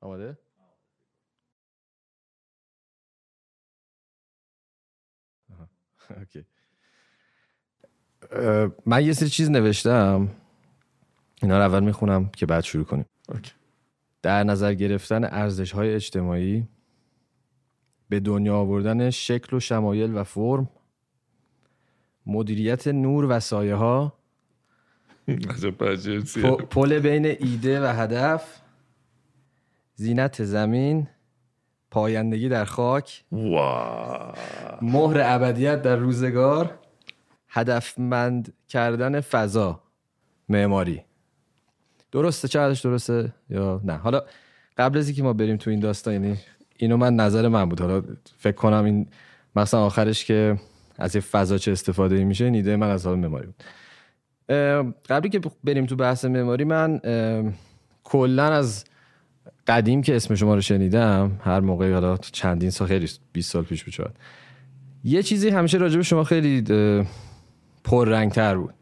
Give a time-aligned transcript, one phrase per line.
[0.00, 0.38] آماده؟
[6.18, 6.44] اوکی.
[8.86, 10.28] من یه سری چیز نوشتم.
[11.42, 13.04] اینا رو اول می‌خونم که بعد شروع کنیم.
[13.28, 13.52] اوکی.
[14.22, 16.68] در نظر گرفتن ارزش های اجتماعی
[18.08, 20.70] به دنیا آوردن شکل و شمایل و فرم
[22.26, 24.20] مدیریت نور و سایه ها
[26.70, 28.60] پل بین ایده و هدف
[30.00, 31.08] زینت زمین
[31.90, 34.34] پایندگی در خاک واه
[34.82, 36.78] مهر ابدیت در روزگار
[37.48, 39.80] هدفمند کردن فضا
[40.48, 41.02] معماری.
[42.12, 44.22] درسته؟ چقدرش درسته؟ یا نه؟ حالا
[44.76, 46.36] قبل از اینکه ما بریم تو این داستان یعنی
[46.76, 47.80] اینو من نظر من بود.
[47.80, 48.02] حالا
[48.38, 49.08] فکر کنم این
[49.56, 50.56] مثلا آخرش که
[50.98, 53.62] از یه فضا چه استفاده میشه این ایده من از حال معماری بود.
[55.08, 57.00] قبلی که بریم تو بحث معماری من
[58.04, 58.84] کلا از
[59.66, 63.84] قدیم که اسم شما رو شنیدم هر موقع حالا چندین سال خیلی 20 سال پیش
[63.84, 64.14] بود
[65.04, 66.64] یه چیزی همیشه راجع به شما خیلی
[67.84, 68.74] پررنگتر بود.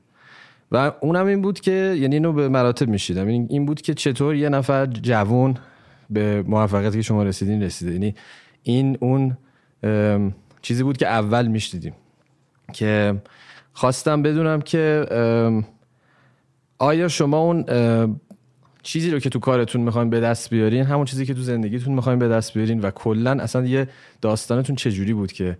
[0.73, 3.27] و اونم این بود که یعنی اینو به مراتب میشیدم.
[3.27, 5.55] این بود که چطور یه نفر جوون
[6.11, 7.93] به موفقیتی که شما رسیدین رسیده.
[7.93, 8.15] یعنی
[8.63, 9.37] این اون
[10.63, 11.95] چیزی بود که اول میشنیدیم.
[12.73, 13.23] که
[13.73, 15.07] خواستم بدونم که
[16.79, 17.65] آیا شما اون
[18.83, 22.19] چیزی رو که تو کارتون می‌خواین به دست بیارین همون چیزی که تو زندگیتون می‌خواین
[22.19, 23.89] به دست بیارین و کلا اصلا یه
[24.21, 25.59] داستانتون چجوری بود که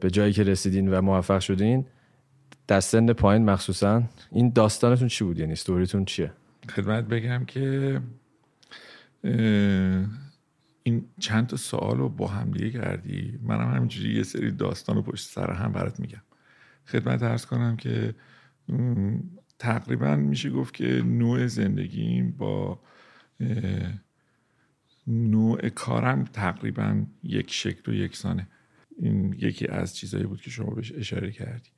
[0.00, 1.86] به جایی که رسیدین و موفق شدین؟
[2.66, 4.02] در سن پایین مخصوصا.
[4.32, 6.32] این داستانتون چی بود؟ یعنی استوریتون چیه؟
[6.70, 8.00] خدمت بگم که
[10.82, 13.38] این چند تا سوال رو با هم دیگه کردی.
[13.42, 16.22] منم همینجوری یه سری داستان رو پشت سر هم برات میگم.
[16.86, 18.14] خدمت ارز کنم که
[19.58, 22.80] تقریبا میشه گفت که نوع زندگیم با
[25.06, 28.48] نوع کارم تقریبا یک شکل و یکسانه.
[28.98, 31.70] این یکی از چیزایی بود که شما بهش اشاره کردی.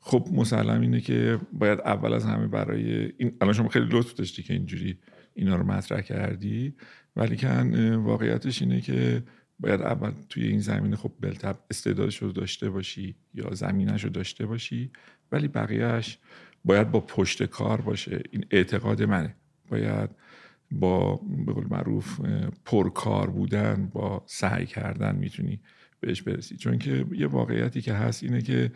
[0.00, 4.42] خب مسلم اینه که باید اول از همه برای این الان شما خیلی لطف داشتی
[4.42, 4.98] که اینجوری
[5.34, 6.74] اینا رو مطرح کردی
[7.16, 9.22] ولی کن واقعیتش اینه که
[9.60, 14.46] باید اول توی این زمینه خب بلتب استعدادش رو داشته باشی یا زمینش رو داشته
[14.46, 14.90] باشی.
[15.32, 16.18] ولی بقیهش
[16.64, 18.22] باید با پشت کار باشه.
[18.30, 19.36] این اعتقاد منه.
[19.68, 20.10] باید
[20.70, 22.20] با به قول معروف
[22.64, 25.60] پرکار بودن با سعی کردن می‌تونی
[26.00, 26.56] بهش برسی.
[26.56, 28.72] چون که یه واقعیتی که هست اینه که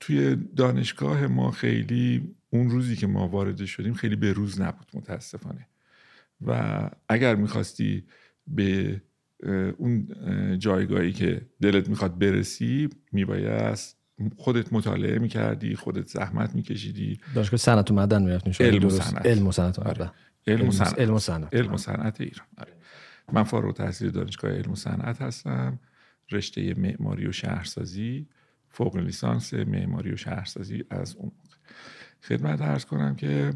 [0.00, 5.68] توی دانشگاه ما خیلی اون روزی که ما وارد شدیم خیلی به روز نبود متاسفانه.
[6.40, 8.04] و اگر می‌خواستی
[8.46, 9.02] به
[9.78, 13.96] اون اه، جایگاهی که دلت می‌خواد برسی میبایست
[14.36, 19.26] خودت مطالعه می‌کردی خودت زحمت میکشیدی دانشگاه صنعت و معدن شما علم و درست؟ صنعت.
[19.26, 19.98] علم و صنعت و آره.
[19.98, 20.12] معدن.
[20.46, 22.72] علم و صنعت علم و صنعت علم و صنعت ایران آره.
[23.32, 25.78] من فارغ التحصیل دانشگاه علم و صنعت هستم
[26.32, 28.26] رشته معماری و شهرسازی
[28.68, 31.32] فوق لیسانس معماری و شهرسازی از اون.
[32.22, 33.54] خدمت عرض کنم که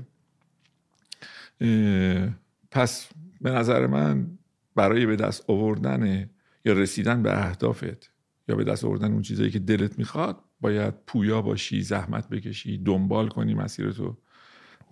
[2.71, 3.09] پس
[3.41, 4.39] به نظر من
[4.76, 6.31] برای به دست آوردن
[6.64, 8.10] یا رسیدن به اهدافت
[8.48, 13.28] یا به دست آوردن اون چیزایی که دلت می‌خواد باید پویا باشی زحمت بکشی دنبال
[13.28, 14.16] کنی مسیرتو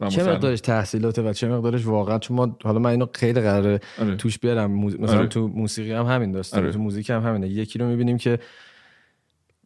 [0.01, 3.81] و چه مقدارش تحصیلاته و چه مقدارش واقعا چون ما حالا من اینو خیلی قراره
[3.99, 4.17] آره.
[4.17, 5.27] توش بیارم موز- مثلا آره.
[5.27, 6.73] تو موسیقی هم همین داستان آره.
[6.73, 8.39] تو موزیک هم همینه یکی رو می‌بینیم که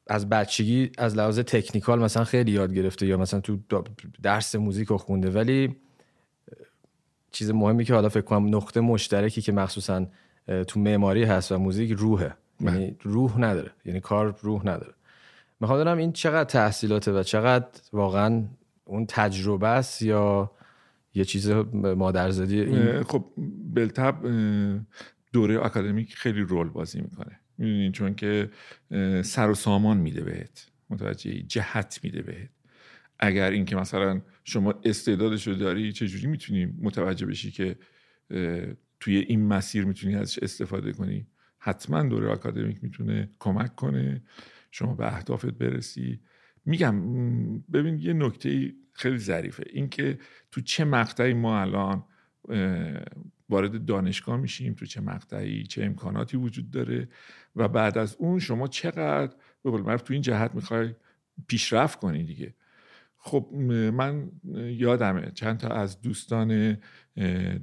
[0.07, 3.59] از بچگی از لحاظ تکنیکال مثلا خیلی یاد گرفته یا مثلا تو
[4.23, 5.77] درس موزیک رو خونده ولی
[7.33, 10.07] چیز مهمی که حالا فکر کنم نقطه مشترکی که مخصوصا
[10.69, 12.35] تو معماری هست و موزیک روحه.
[12.61, 13.71] یعنی روح نداره.
[13.85, 14.95] یعنی کار روح نداره.
[15.61, 18.45] می‌خوام بدونم این چقدر تحصیلاته و چقدر واقعا
[18.85, 20.51] اون تجربه است یا
[21.15, 23.25] یه چیز مادرزادی این؟ خب
[23.75, 24.17] بلتب
[25.33, 27.41] دوره اکادمیک خیلی رول بازی می‌کنه.
[27.59, 28.51] می‌دونین چون که
[29.23, 30.67] سر و سامان میده بهت.
[30.91, 32.49] متوجه جهت میده بهت.
[33.19, 37.77] اگر اینکه مثلا شما استعدادش رو داری چجوری می‌تونی متوجه بشی که
[39.01, 41.27] توی این مسیر می‌تونی ازش استفاده کنی؟
[41.59, 44.23] حتما دوره اکادمیک می‌تونه کمک کنه.
[44.71, 46.21] شما به اهدافت برسی.
[46.65, 47.03] میگم
[47.59, 49.65] ببین یه نکته خیلی ظریفه.
[49.73, 50.19] اینکه
[50.51, 52.05] تو چه مقطعی ما الان
[53.49, 57.09] وارد دانشگاه میشیم تو چه مقطعی چه امکاناتی وجود داره
[57.57, 60.95] و بعد از اون شما چقدر به قول تو این جهت می‌خوای
[61.49, 62.55] پیشرفت کنی دیگه.
[63.25, 63.49] خب
[63.95, 66.79] من یادمه چند تا از دوستان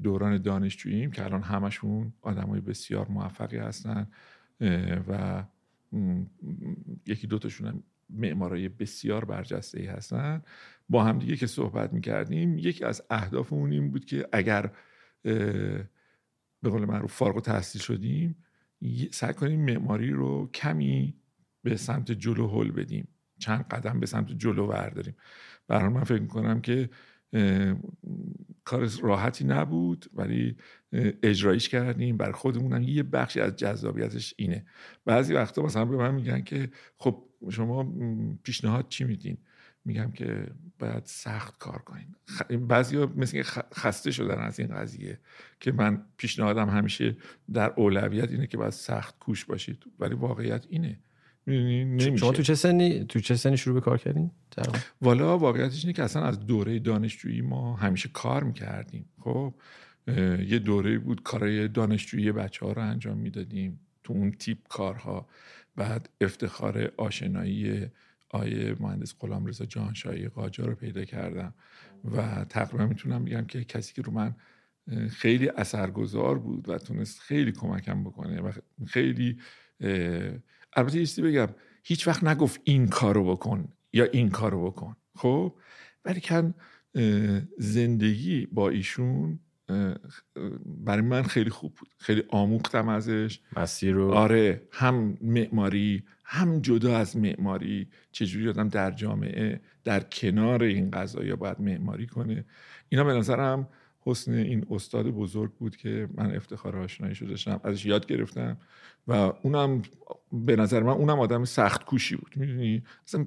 [0.03, 4.07] دوران دانشجوییم که الان همشون آدمای بسیار موفقی هستن
[5.07, 5.43] و
[7.05, 10.41] یکی دوتاشون هم معمارای بسیار برجسته ای هستن.
[10.89, 14.71] با هم دیگه که صحبت می‌کردیم یکی از اهدافمون این بود که اگر
[16.61, 18.35] به قول معروف فارغ و تحصیل شدیم
[19.11, 21.15] سعی کنیم معماری رو کمی
[21.63, 23.07] به سمت جلو هل بدیم.
[23.39, 25.15] چند قدم به سمت جلو برداریم
[25.69, 26.89] برای من فکر می‌کنم که
[28.63, 30.57] کار راحتی نبود ولی
[31.23, 32.17] اجرایش کردیم.
[32.17, 34.65] بر خودمون یه بخشی از جذابیتش اینه.
[35.05, 37.93] بعضی وقتا مثلا به من میگن که خب شما
[38.43, 39.37] پیشنهاد چی میدین؟
[39.85, 40.47] میگم که
[40.79, 42.15] باید سخت کار کنین.
[42.67, 43.43] بعضی ها مثل
[43.73, 45.19] خسته شدن از این قضیه
[45.59, 47.17] که من پیشنهادم همیشه
[47.53, 49.83] در اولویت اینه که باید سخت کوش باشید.
[49.99, 50.99] ولی واقعیت اینه.
[51.47, 52.17] نمیشه.
[52.17, 54.31] شما تو چه سنی تو چه سنی شروع به کار کردین؟
[55.01, 59.05] والا واقعیتش اینه که اصلا از دوره دانشجویی ما همیشه کار می‌کردیم.
[59.19, 59.53] خب
[60.47, 63.79] یه دوره بود کارهای دانشجویی بچه ها رو انجام می‌دادیم.
[64.03, 65.27] تو اون تیپ کارها.
[65.75, 67.87] بعد افتخار آشنایی
[68.29, 71.53] آیه مهندس غلام رضا جانشاهی قاجار رو پیدا کردم.
[72.15, 74.35] و تقریبا می‌تونم بگم که کسی که رو من
[75.09, 78.51] خیلی اثرگذار بود و تونست خیلی کمکم بکنه و
[78.87, 79.37] خیلی
[80.73, 81.47] البته یه بگم.
[81.83, 84.95] هیچ وقت نگفت این کارو بکن یا این کارو بکن.
[85.15, 85.53] خب؟
[86.05, 86.53] ولی کن
[87.57, 89.39] زندگی با ایشون
[90.65, 91.89] برای من خیلی خوب بود.
[91.97, 93.39] خیلی آموختم ازش.
[93.57, 94.11] مسیر رو.
[94.11, 97.87] آره هم معماری هم جدا از معماری.
[98.11, 102.45] چجوری آدم در جامعه در کنار این قضايا باید معماری کنه.
[102.89, 103.67] اینا به نظرم
[104.09, 108.57] حسن این استاد بزرگ بود که من افتخار آشنایی شده داشتم ازش یاد گرفتم
[109.07, 109.81] و اونم
[110.31, 112.33] به نظر من اونم آدم سخت کوشی بود.
[112.35, 113.25] می‌دونی؟ مثلا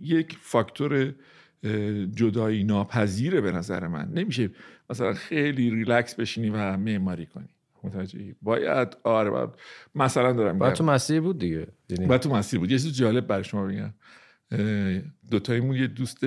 [0.00, 1.14] یک فاکتور
[2.14, 4.12] جدایی ناپذیره به نظر من.
[4.12, 4.50] نمیشه
[4.90, 7.48] مثلا خیلی ریلکس بشینی و معماری کنی.
[7.82, 9.50] متوجهی؟ باید آره باید.
[9.94, 12.06] مثلا دارم باید تو مسیر بود دیگه یعنی.
[12.06, 12.70] باید تو مسیر بود.
[12.70, 13.94] یه چیز جالب برای شما بگم.
[15.30, 16.26] دوتایمون یه دوست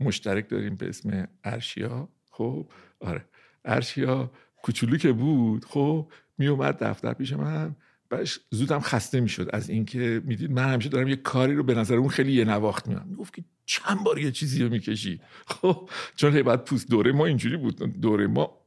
[0.00, 2.08] مشترک داریم به اسم ارشیا.
[2.30, 2.66] خب؟
[3.00, 3.24] آره.
[3.64, 4.30] ارشیا
[4.62, 5.64] کوچولو که بود.
[5.64, 7.76] خب می اومد دفتر پیش من.
[8.10, 11.94] بعدش زودم خسته می‌شد از اینکه می‌دید من همیشه دارم یه کاری رو به نظر
[11.94, 16.32] اون خیلی یه نواخت میام می‌گفت که چند بار یه چیزی رو می‌کشی؟ خب چون
[16.36, 18.00] هی بعد پوست دوره ما اینجوری بود.
[18.00, 18.58] دوره ما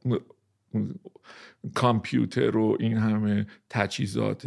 [1.75, 4.45] کامپیوتر و این همه تجهیزات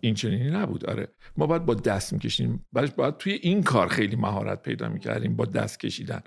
[0.00, 0.86] این چنینی نبود.
[0.86, 1.08] آره.
[1.36, 5.44] ما باید با دست می‌کشیم بعدش باید توی این کار خیلی مهارت پیدا می‌کردیم با
[5.44, 6.20] دست کشیدن.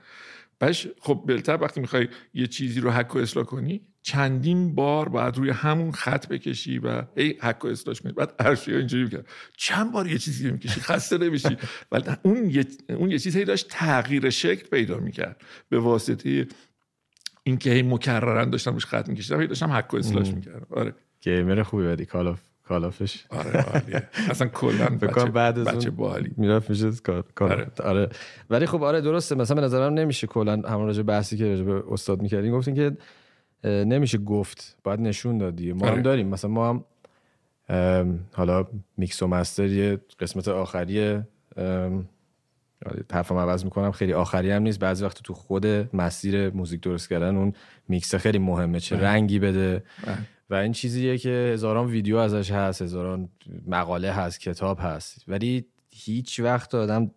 [0.64, 5.38] بعدش خب بلتر وقتی می‌خوای یه چیزی رو حک و اصلاح کنی چندین بار باید
[5.38, 8.12] روی همون خط بکشی و ای حک و اصلاح کنی.
[8.12, 9.28] بعد ارشیا اینجوری می‌کرد.
[9.58, 11.58] چند بار یه چیزی می‌کشی؟ خسته نمیشی.
[11.92, 15.42] ولی اون یه اون یه چیزی داشت تغییر شکل پیدا می‌کرد.
[15.70, 16.48] به واسطه
[17.44, 20.68] اینکه هی مکررن داشتم روش خط میکشیدم هی داشتم حک و اصلاح می‌کردم.
[20.70, 20.96] آره.
[21.22, 23.26] گیمر خوبی بدی کالاف کالافش.
[23.30, 26.32] آره آره اصلا کلا بچه بعد از بچه باحالی.
[26.38, 27.68] می‌رفت میشه کار آره.
[27.84, 28.10] آره.
[28.50, 29.36] ولی خب آره درسته.
[29.36, 32.98] مثلا به نظرم نمیشه کلا همون راجع بحثی که راجع به استاد می‌کردین گفتین که
[33.70, 34.78] نمیشه گفت.
[34.84, 35.74] باید نشون دادی.
[35.74, 36.02] ما هم آره.
[36.02, 36.28] داریم.
[36.28, 36.84] مثلا ما هم
[38.32, 38.68] حالا
[38.98, 41.20] میکس و master یه قسمت آخری
[43.12, 43.92] حرفم عرض می‌کنم.
[43.92, 44.80] خیلی آخری هم نیست.
[44.80, 47.54] بعضی وقت تو خود مسیر موزیک درست کردن اون
[47.88, 48.80] میکس خیلی مهمه.
[48.80, 49.08] چه بله.
[49.08, 49.84] رنگی بده.
[50.06, 50.18] بله.
[50.54, 53.30] و این چیزیه که هزاران ویدیو ازش هست هزاران
[53.68, 55.24] مقاله هست کتاب هست.
[55.28, 57.12] ولی هیچ وقت آدم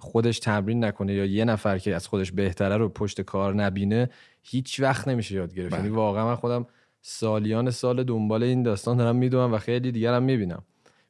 [0.00, 4.10] خودش تمرین نکنه یا یه نفر که از خودش بهتره رو پشت کار نبینه
[4.42, 5.72] هیچ وقت نمیشه یاد گرفت.
[5.72, 5.96] یعنی بله.
[5.96, 6.66] واقعا من خودم
[7.02, 10.62] سالیان سال دنبال این داستان دارم می‌دونم و خیلی دیگر هم می‌بینم.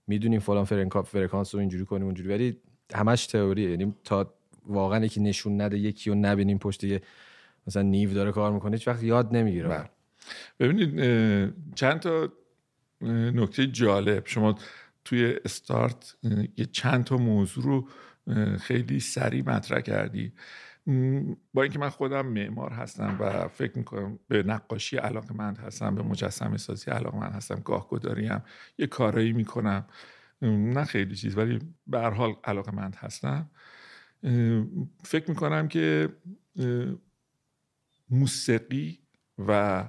[0.06, 0.64] می‌دونیم فلان
[1.04, 2.28] فرکانس رو اینجوری کنیم اونجوری.
[2.28, 2.56] ولی
[2.94, 3.70] همش تئوریه.
[3.70, 4.34] یعنی تا
[4.66, 7.00] واقعا یکی نشون نده یکی رو نبینیم پشت یه
[7.66, 9.68] مثلا نیو داره کار می‌کنه هیچ وقت یاد نمی‌گیره.
[9.68, 9.90] بله.
[10.58, 12.32] ببینید چند تا
[13.00, 14.26] نکته جالب.
[14.26, 14.58] شما
[15.04, 16.16] توی استارت
[16.56, 17.88] یه چند تا موضوع رو
[18.58, 20.32] خیلی سریع مطرح کردی.
[21.54, 26.02] با اینکه من خودم معمار هستم و فکر می‌کنم به نقاشی علاقه مند هستم به
[26.02, 28.42] مجسم سازی علاقه مند هستم گاه گداریم
[28.78, 29.86] یه کارایی می‌کنم.
[30.42, 33.50] نه خیلی چیز ولی به هر حال علاقه مند هستم
[35.04, 36.08] فکر می‌کنم که
[38.10, 38.98] موسیقی
[39.38, 39.84] و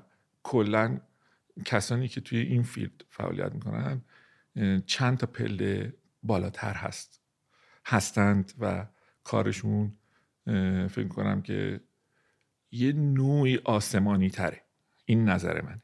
[0.48, 1.00] کلا
[1.66, 4.02] کسانی که توی این فیلد فعالیت می‌کنن
[4.86, 7.22] چند تا پله بالاتر هست.
[7.86, 8.86] هستند و
[9.24, 9.98] کارشون
[10.90, 11.80] فکر کنم که
[12.72, 14.62] یه نوعی آسمانی تره.
[15.06, 15.82] این نظر من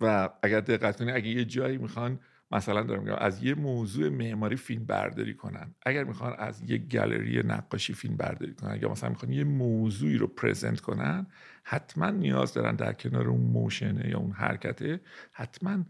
[0.00, 4.56] و اگر دقت کنید اگه یه جایی می‌خوان مثلا دارم میگم از یه موضوع معماری
[4.56, 5.74] فیلم برداری کنن.
[5.86, 10.26] اگر می‌خوان از یه گالری نقاشی فیلم برداری کنن یا مثلا می‌خوان یه موضوعی رو
[10.26, 11.26] پرزنت کنن
[11.62, 15.00] حتما نیاز دارن در کنار اون موشنه یا اون حرکته
[15.32, 15.84] حتما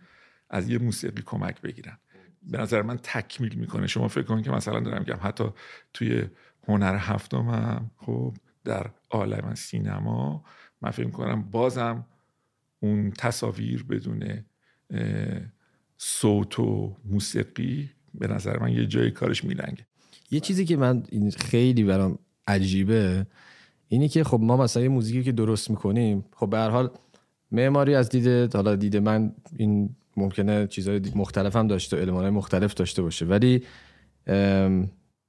[0.51, 1.99] از یه موسیقی کمک بگیرن.
[2.43, 3.87] به نظر من تکمیل می‌کنه.
[3.87, 5.45] شما فکر کنید که مثلا دارم میگم حتی
[5.95, 6.25] توی
[6.69, 10.45] هنر هفتمم خب در عالم سینما
[10.83, 12.07] من فکر کنم بازم
[12.81, 14.45] اون تصاویر بدون
[16.03, 19.87] صوت و موسیقی به نظر من یه جای کارش میلنگه.
[20.31, 23.27] یه چیزی که من این خیلی برام عجیبه
[23.89, 26.91] اینی که خب ما مثلا یه موزیکی که درست می‌کنیم خب به هر حال
[27.53, 33.03] معماری از دید حالا دید من این ممکنه چیزهای مختلف هم داشته المانهای مختلف داشته
[33.03, 33.63] باشه ولی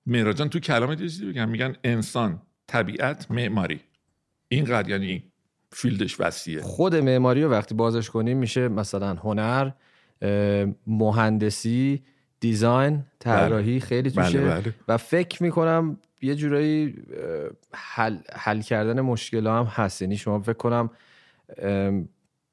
[0.06, 1.50] مهراجان تو کلام چیزی بگم.
[1.50, 3.80] میگن انسان طبیعت معماری.
[4.48, 5.24] اینقدر یعنی
[5.72, 6.62] فیلدش وسیعه.
[6.62, 9.72] خود معماری رو وقتی بازش کنیم میشه مثلا هنر
[10.88, 12.04] مهندسی
[12.40, 13.80] دیزاین طراحی بله.
[13.80, 14.42] خیلی توشه.
[14.42, 14.74] بله بله.
[14.88, 16.96] و فکر می‌کنم یه جورایی
[17.74, 20.02] حل, حل کردن مشکل هم هست.
[20.02, 20.90] یعنی شما فکر کنم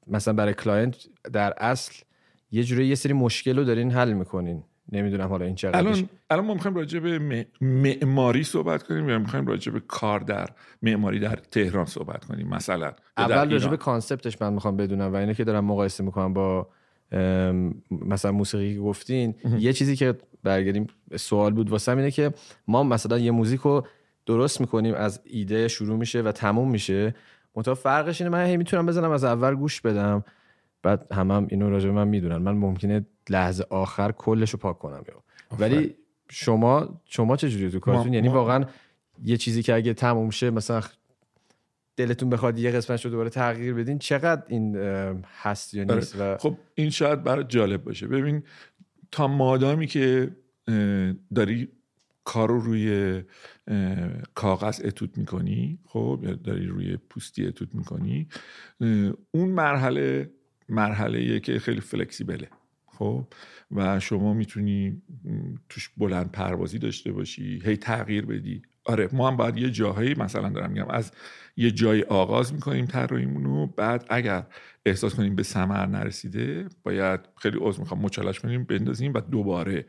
[0.07, 0.95] مثلا برای client
[1.33, 2.03] در اصل
[2.51, 4.63] یه جوری یه سری مشکل رو دارین حل می‌کنین.
[4.91, 9.47] نمی‌دونم حالا این چقدر الان الان ما می‌خوایم راجع به معماری صحبت کنیم یا می‌خوایم
[9.47, 10.49] راجع به کار در
[10.81, 12.93] معماری در تهران صحبت کنیم؟ مثلا.
[13.17, 16.67] اول راجع به concept ش من می‌خوام بدونم و اینه که دارم مقایسه می‌کنم با
[17.91, 22.33] مثلا موسیقی که گفتین یه چیزی که برگردیم سوال بود واسه اینه که
[22.67, 23.87] ما مثلا یه موزیک رو
[24.25, 27.15] درست می‌کنیم از ایده شروع میشه و تموم میشه.
[27.55, 30.23] منتها فرقش اینه من هی می‌تونم بزنم از اول گوش بدم.
[30.83, 32.37] بعد همم هم اینو راجع من می‌دونن.
[32.37, 35.23] من ممکنه لحظه آخر کلش رو پاک کنم یا.
[35.59, 35.95] ولی
[36.29, 38.65] شما شما چه جوری تو کارتون؟ یعنی واقعا
[39.23, 40.81] یه چیزی که اگه تموم شه مثلا
[41.99, 44.75] دلتون بخواد یه قسمتش رو دوباره تغییر بدین چقدر این
[45.41, 46.37] هست یا نیست و...
[46.37, 48.07] خب این شاید برای جالب باشه.
[48.07, 48.43] ببین
[49.11, 50.29] تا مادامی که
[51.35, 51.67] داری
[52.23, 53.23] کار رو روی
[54.33, 58.27] کاغذ اتود می‌کنی خب یا داری روی پوستی اتود می‌کنی
[59.31, 60.29] اون مرحله
[60.69, 62.47] مرحله که خیلی فلکسیبله
[62.85, 63.25] خب
[63.71, 65.01] و شما می‌تونی
[65.69, 68.61] توش بلند پروازی داشته باشی هی تغییر بدی.
[68.89, 71.11] آره ما هم باید یه جاهایی مثلا دارم میگم از
[71.57, 74.47] یه جای آغاز می‌کنیم طراحیمون رو بعد اگر
[74.85, 79.85] احساس کنیم به ثمر نرسیده باید خیلی عذر می‌خوام مچالش کنیم بندازیم و دوباره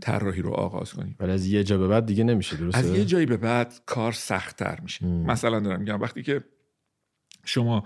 [0.00, 1.16] طراحی رو آغاز کنیم.
[1.20, 4.12] ولی از یه جا به بعد دیگه نمیشه درسته؟ از یه جایی به بعد کار
[4.12, 5.06] سختتر میشه.
[5.06, 6.44] مثلا دارم میگم وقتی که
[7.44, 7.84] شما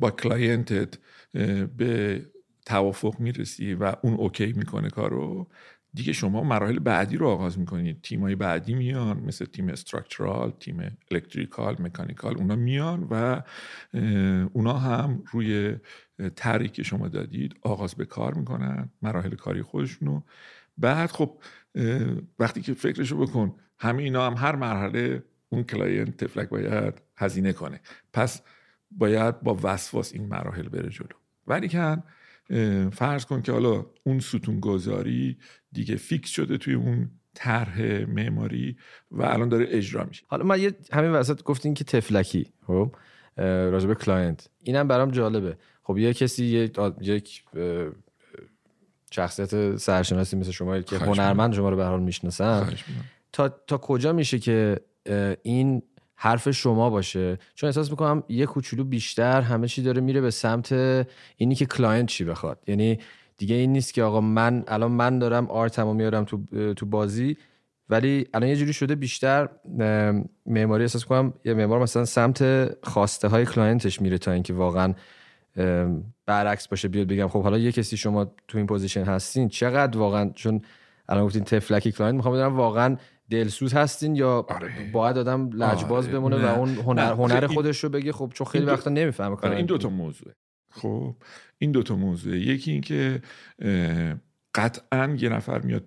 [0.00, 0.98] با client ت
[1.76, 2.22] به
[2.66, 5.48] توافق می‌رسی و اون okay می‌کنه کارو
[5.98, 8.02] دیگه شما مراحل بعدی رو آغاز می‌کنید.
[8.02, 13.42] تیمای بعدی میان مثل تیم structural تیم electrical mechanical اونا میان و
[14.52, 15.76] اونا هم روی
[16.36, 20.22] طرحی که شما دادید آغاز به کار می‌کنن مراحل کاری خودشونو.
[20.78, 21.42] بعد خب
[22.38, 27.80] وقتی که فکرشو بکن همه اینا هم هر مرحله اون client طفلک باید هزینه کنه.
[28.12, 28.42] پس
[28.90, 31.16] باید با وسواس این مراحل بره جلو.
[31.46, 32.02] ولی کن
[32.92, 35.38] فرض کن که حالا اون ستون گذاری
[35.72, 38.76] دیگه fix شده توی اون طرح معماری
[39.10, 40.24] و الان داره اجرا میشه.
[40.28, 42.94] حالا من یه همین وسط گفتین که طفلکی خب؟
[43.36, 44.50] راجع به client.
[44.62, 45.56] اینم برام جالبه.
[45.82, 46.44] خب یه کسی
[47.00, 47.44] یک
[49.10, 52.72] شخصیت سرشناسی مثل شما که هنرمند شما رو به حال می‌شناسن.
[53.32, 54.80] تا تا کجا میشه که
[55.42, 55.82] این
[56.20, 57.38] حرف شما باشه.
[57.54, 60.72] چون احساس می‌کنم یه کوچولو بیشتر همه چی داره میره به سمت
[61.36, 62.58] اینی که client چی بخواد.
[62.66, 62.98] یعنی
[63.36, 66.38] دیگه این نیست که آقا من الان من دارم art مو میارم تو
[66.74, 67.36] تو بازی
[67.88, 69.48] ولی الان یه جوری شده بیشتر
[70.46, 74.94] معماری احساس کنم یه معمار مثلا سمت خواسته های client ش میره تا اینکه واقعا
[76.26, 80.30] برعکس باشه بیاد بگم خب حالا یه کسی شما تو این position هستین چقدر واقعا؟
[80.34, 80.62] چون
[81.08, 82.96] الان گفتین طفلکی client می‌خوام بدونم واقعا
[83.30, 84.90] دلسوز هستین یا آره.
[84.92, 86.14] باید آدم لجباز آره.
[86.14, 89.66] بمونه و اون هنر, هنر خودش رو بگه خب چون خیلی وقتا نمی‌فهمه آره این
[89.66, 90.34] دوتا موضوعه.
[90.70, 91.16] خب
[91.58, 92.38] این دوتا موضوعه.
[92.38, 93.22] یکی اینکه
[94.54, 95.84] قطعا یه نفر میاد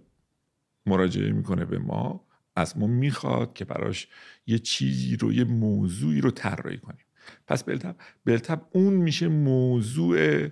[0.85, 4.07] مراجعه می‌کنه به ما از ما می‌خواد که براش
[4.47, 7.05] یه چیزی رو یه موضوعی رو طراحی کنیم.
[7.47, 7.95] پس بلتب
[8.25, 10.47] بلتب اون میشه موضوع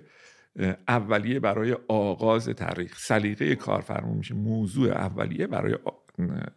[0.88, 2.98] اولیه برای آغاز تاریخ.
[2.98, 5.76] سلیقه کارفرما میشه موضوع اولیه برای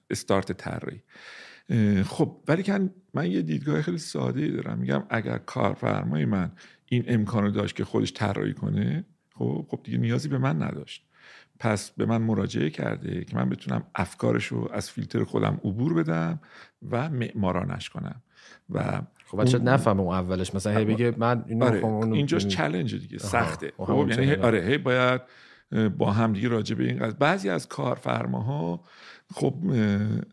[0.10, 1.02] استارت طراحی.
[2.04, 4.80] خب ولی که من یه دیدگاه خیلی ساده دارم.
[4.80, 6.52] میگم اگر کارفرمای من
[6.86, 9.06] این امکانو داشت که خودش طراحی کنه
[9.36, 11.06] خب خب دیگه نیازی به من نداشت.
[11.60, 16.40] پس به من مراجعه کرده که من بتونم افکارش رو از فیلتر خودم عبور بدم
[16.92, 18.22] و معمارانش کنم.
[18.70, 20.56] و خب بچه نفهم اون اولش.
[20.56, 23.74] مثلا هی بگه من اینو آره اینجاش چلنج دیگه سخته.
[23.78, 25.22] خب یعنی آره هی باید
[25.98, 27.18] با هم دیگه راجع به این قضیه.
[27.18, 28.84] بعضی از کارفرماها
[29.34, 29.56] خب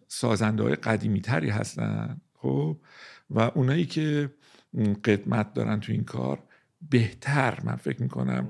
[0.09, 2.77] سازنده های قدیمی تری هستن خب؟
[3.31, 4.31] و اونایی که
[5.05, 6.43] قدمت دارن تو این کار
[6.91, 8.49] بهتر من فکر می‌کنم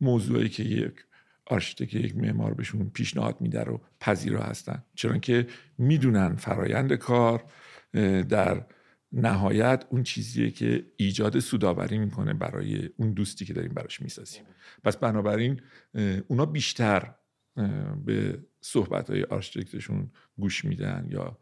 [0.00, 0.94] موضوعی که یک
[1.46, 4.82] آرشیتکت یک معمار بهشون پیشنهاد میده رو پذیرا هستن.
[4.94, 5.46] چرا که
[5.78, 7.44] می‌دونن فرایند کار
[8.28, 8.66] در
[9.12, 14.42] نهایت اون چیزیه که ایجاد سوداوری می‌کنه برای اون دوستی که داریم براش می‌سازیم.
[14.84, 15.60] پس بنابراین
[16.28, 17.14] اونا بیشتر
[18.04, 21.38] به صحبت های آرشیتکتشون گوش میدن یا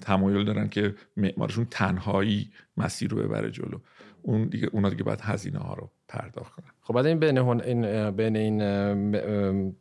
[0.00, 3.78] تمایل دارن که معمارشون تنهایی مسیر رو ببره جلو.
[4.22, 6.70] اون دیگه اونا دیگه باید هزینه ها رو پرداخت کنن.
[6.80, 9.74] خب بعد این بین این بین این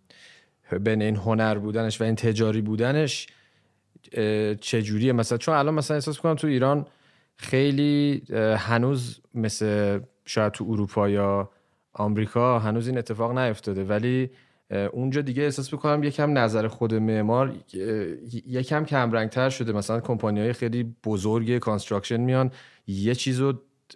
[0.84, 3.28] بین این هنر بودنش و این تجاری بودنش
[4.62, 6.86] چجوریه؟ مثلا چون الان مثلا احساس کنم تو ایران
[7.36, 8.24] خیلی
[8.58, 11.50] هنوز مثل شاید تو اروپا یا
[11.94, 14.30] آمریکا هنوز این اتفاق نیفتاده ولی
[14.92, 17.56] اونجا دیگه احساس بکنم یکم نظر خود معمار
[18.46, 19.72] یکم کم رنگتر شده.
[19.74, 22.52] مثلا کمپانی های خیلی بزرگ construction میان
[22.88, 23.54] یه چیزو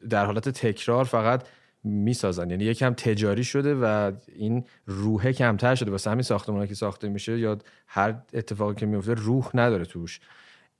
[0.10, 1.44] در حالت تکرار فقط
[1.84, 2.50] می‌سازن.
[2.50, 5.92] یعنی یکم تجاری شده و این روحه کمتر شده.
[5.92, 10.20] واسه همین ساختمانی که ساخته میشه یا هر اتفاقی که میفته روح نداره توش.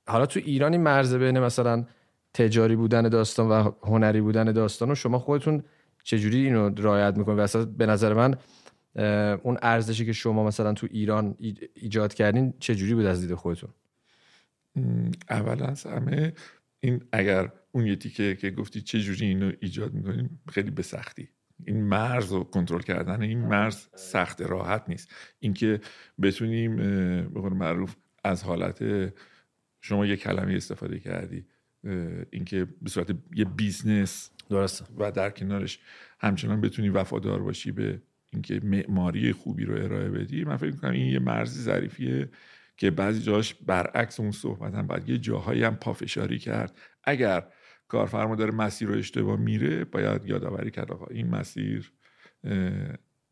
[0.08, 1.84] حالا تو ایران این مرز بین مثلا
[2.34, 5.62] تجاری بودن داستان و هنری بودن داستان و شما خودتون
[6.04, 8.36] چجوری اینو رعایت می‌کنید؟ به نظر من
[9.42, 11.36] اون ارزشی که شما مثلا تو ایران
[11.74, 13.70] ایجاد کردین چجوری بود از دید خودتون؟
[15.30, 16.32] اولا از همه
[16.80, 21.28] این اگر اون یه تیکه که گفتی چه جوری اینو ایجاد می‌کنیم خیلی به سختی.
[21.64, 25.14] این مرز رو کنترل کردن این مرز سخت راحت نیست.
[25.40, 25.80] اینکه
[26.22, 26.76] بتونیم
[27.28, 29.12] به قول معروف از حالت
[29.80, 31.46] شما یه کلمه استفاده کردی
[32.30, 34.84] اینکه به صورت یه business درسته.
[34.98, 35.78] و در کنارش
[36.18, 38.02] همچنان بتونی وفادار باشی به
[38.34, 42.28] اینکه معماری خوبی رو ارائه بدی من فکر می‌کنم این یه مرزی ظریفیه
[42.76, 46.78] که بعضی جاش برعکس اون صحبت هم باید یه جاهایی هم پافشاری کرد.
[47.04, 47.44] اگر
[47.88, 51.92] کارفرما داره مسیر رو اشتباه میره باید یادآوری کرد آقا این مسیر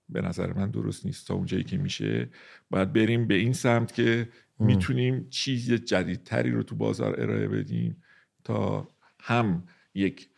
[0.08, 1.28] به نظر من درست نیست.
[1.28, 2.28] تا اونجایی که میشه
[2.70, 4.28] باید بریم به این سمت که
[4.58, 8.02] می‌تونیم چیز جدیدتری رو تو بازار ارائه بدیم
[8.44, 8.88] تا
[9.20, 10.28] هم یک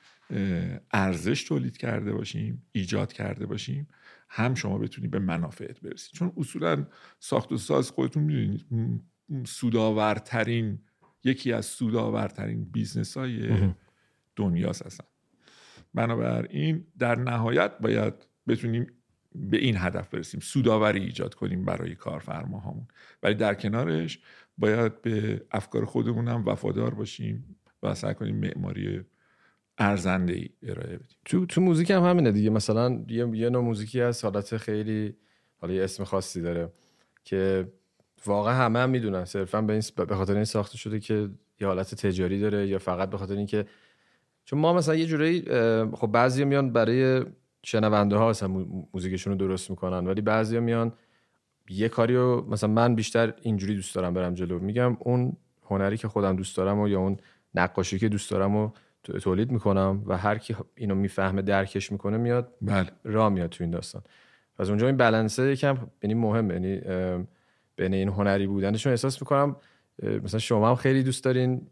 [0.91, 3.89] ارزش تولید کرده باشیم ایجاد کرده باشیم
[4.29, 6.87] هم شما بتونی به منافعت برسید چون اصولا
[7.19, 8.67] ساخت و ساز خودتون می‌دونید
[9.47, 10.79] سودآورترین
[11.25, 13.49] یکی از سودآورترین business های
[14.37, 15.05] دنیاست هستن
[15.95, 18.15] بنابراین در نهایت باید
[18.49, 18.87] بتونیم
[19.35, 22.87] به این هدف برسیم سوداوری ایجاد کنیم برای کارفرماهامون.
[23.23, 24.19] ولی در کنارش
[24.59, 29.05] باید به افکار خودمون هم وفادار باشیم و سعی کنیم معماری
[29.79, 31.17] ارزنده ای ارائه بدیم.
[31.25, 32.51] تو تو موزیک هم همینه دیگه.
[32.51, 35.17] مثلا یه, یه نوع موزیکی از حالت خیلی
[35.61, 36.73] حالا یه اسم خاصی داره
[37.25, 37.69] که
[38.27, 39.25] واقعا همه هم می‌دونن.
[39.25, 43.11] صرفا به, این به خاطر این ساخته شده که یه حالت تجاری داره یا فقط
[43.11, 43.67] به خاطر اینکه
[44.45, 45.43] چون ما مثلا یه جورایی
[45.93, 47.25] خب بعضی میان برای
[47.63, 48.49] شنونده ها مثلا
[48.95, 50.93] موزیکشون رو درست می‌کنن ولی بعضی میان
[51.69, 54.59] یه کاری رو مثلا من بیشتر اینجوری دوست دارم برم جلو.
[54.59, 57.17] میگم اون هنری که خودم دوست دارم و یا اون
[57.55, 58.71] نقاشی که دوست دارم و
[59.05, 62.91] تولید می‌کنم و هر کی اینو می‌فهمه درکش می‌کنه میاد بله.
[63.05, 64.03] راه میاد تو این داستان.
[64.59, 66.81] از اونجا این بلنسه یکم یعنی مهمه یعنی
[67.77, 69.57] بین این هنری بودنشون احساس می‌کنم
[70.03, 71.67] مثلا شما هم خیلی دوست دارین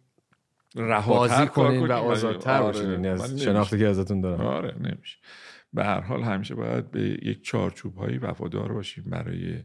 [1.07, 2.73] بازی کنین و آزادتر آره.
[2.73, 3.07] باشین.
[3.07, 4.40] از شناختی که ازتون دارم.
[4.40, 5.18] آره نمیشه.
[5.73, 9.59] به هر حال همیشه باید به یک چارچوب هایی وفادار باشیم برای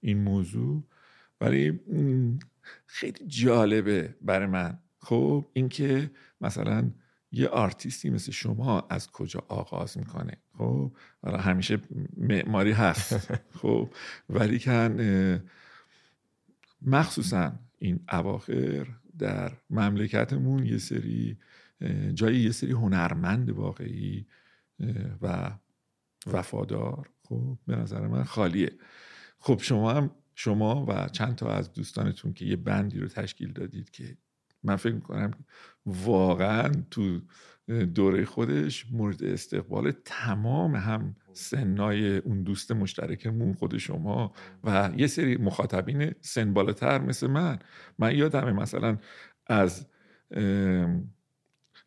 [0.00, 0.84] این موضوع.
[1.40, 1.80] ولی
[2.86, 4.78] خیلی جالبه برای من.
[4.98, 6.90] خب اینکه مثلا
[7.34, 10.92] یه آرتیستی مثل شما از کجا آغاز می‌کنه؟ خب
[11.22, 11.78] حالا همیشه
[12.16, 13.32] معماری هست.
[13.62, 13.90] خب
[14.30, 15.40] ولی کن
[16.82, 18.86] مخصوصا این اواخر
[19.18, 21.38] در مملکتمون یه سری
[22.14, 24.26] جای یه سری هنرمند واقعی
[25.22, 25.50] و
[26.26, 28.70] وفادار خب به نظر من خالیه.
[29.38, 33.90] خب شما هم شما و چند تا از دوستانتون که یه بندی رو تشکیل دادید
[33.90, 34.16] که
[34.64, 35.30] من فکر می‌کنم
[35.86, 37.20] واقعا تو
[37.94, 44.32] دوره خودش مورد استقبال تمام هم سنای اون دوست مشترکمون خود شما
[44.64, 47.58] و یه سری مخاطبین سن بالاتر مثل من.
[47.98, 48.98] من یادمه مثلا
[49.46, 49.86] از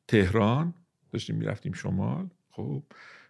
[0.07, 0.73] تهران
[1.11, 2.83] داشتیم می‌رفتیم شمال خب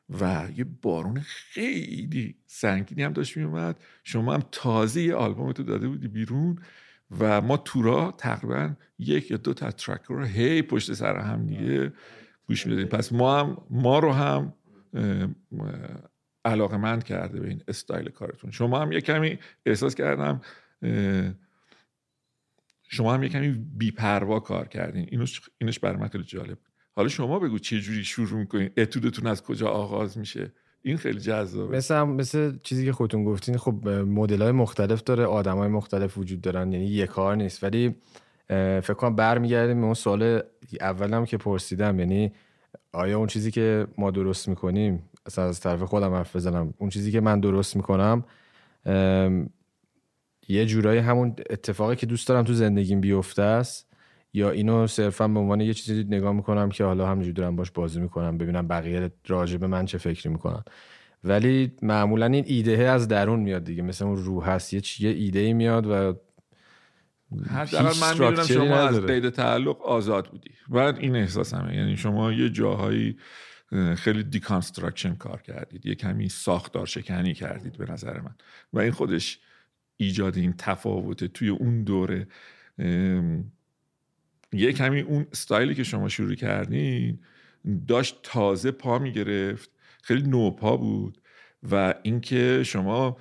[0.10, 6.07] و یه بارون خیلی سنگینی هم داشت میومد شما هم تازه یه آلبومتو داده بودی
[6.07, 6.60] بیرون.
[7.19, 11.93] و ما تورا تقریبا یک یا دو تا ترک رو هی پشت سر هم دیگه
[12.47, 12.87] گوش می‌دادیم.
[12.87, 14.53] پس ما هم ما رو هم
[16.45, 18.51] علاقه مند کرده به این استایل کارتون.
[18.51, 20.41] شما هم یه کمی احساس کردم
[22.89, 25.07] شما هم یه کمی بیپروا کار کردین.
[25.11, 26.57] اینش, اینش برای من خیلی جالب.
[26.95, 31.77] حالا شما بگو چه جوری شروع می‌کنین؟ اتودتون از کجا آغاز میشه؟ این خیلی جذابه.
[31.77, 36.41] مثل مثل چیزی که خودتون گفتین خب مدل های مختلف داره آدم های مختلف وجود
[36.41, 37.63] دارن یعنی یه کار نیست.
[37.63, 37.95] ولی
[38.47, 40.41] فکر کنم برمیگردیم به اون سوال
[40.81, 41.99] اولم که پرسیدم.
[41.99, 42.31] یعنی
[42.91, 47.11] آیا اون چیزی که ما درست می‌کنیم اصلا از طرف خودم حرف بزنم اون چیزی
[47.11, 48.23] که من درست می‌کنم
[50.47, 53.87] یه جورایی همون اتفاقی که دوست دارم تو زندگیم بیفته است؟
[54.38, 58.00] یا اینو صرفا به عنوان یه چیزی نگاه می‌کنم که حالا همینجوری دارم باش بازی
[58.00, 60.63] می‌کنم ببینم بقیه راجع به من چه فکری می‌کنن.
[61.23, 65.10] ولی معمولا این ایده از درون میاد دیگه مثل اون روح هست یه چی- یه
[65.10, 66.13] ایده ای میاد و
[67.50, 68.95] حداقل من می‌دونم شما از.
[69.06, 70.50] قید تعلق آزاد بودی.
[70.69, 71.76] بعد این احساسمه.
[71.76, 73.17] یعنی شما یه جاهایی
[73.71, 75.86] اه، خیلی deconstruction کار کردید.
[75.86, 78.36] یه کمی ساختار شکنی کردید به نظر من.
[78.73, 79.39] و این خودش
[79.97, 82.28] ایجاد این تفاوت توی اون دوره.
[84.53, 87.19] یه کمی اون استایلی که شما شروع کردین
[87.88, 89.71] داشت تازه پا می‌گرفت
[90.03, 91.21] خیلی نوپا بود
[91.71, 93.17] و اینکه شما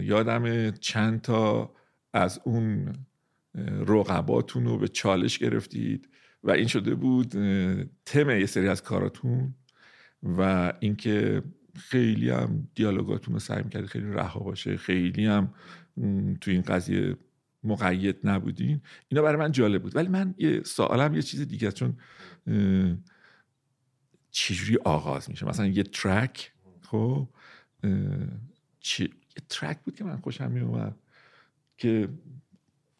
[0.00, 1.74] یادم چند تا
[2.12, 2.92] از اون
[3.86, 6.08] رقباتون رو به چالش گرفتید
[6.42, 7.32] و این شده بود
[8.06, 9.54] تم یه سری از کاراتون
[10.22, 11.42] و اینکه
[11.74, 15.54] خیلی هم دیالوگاتون رو سعی می‌کردید خیلی رها باشه خیلی هم
[16.40, 17.16] تو این قضیه
[17.64, 19.96] مقید نبودین اینا برای من جالب بود.
[19.96, 21.96] ولی من یه سوالم یه چیز دیگه چون
[24.30, 27.28] چجوری آغاز میشه؟ مثلا یه ترک خب
[28.80, 30.96] چی یه ترک بود که من خوشم میومد
[31.76, 32.08] که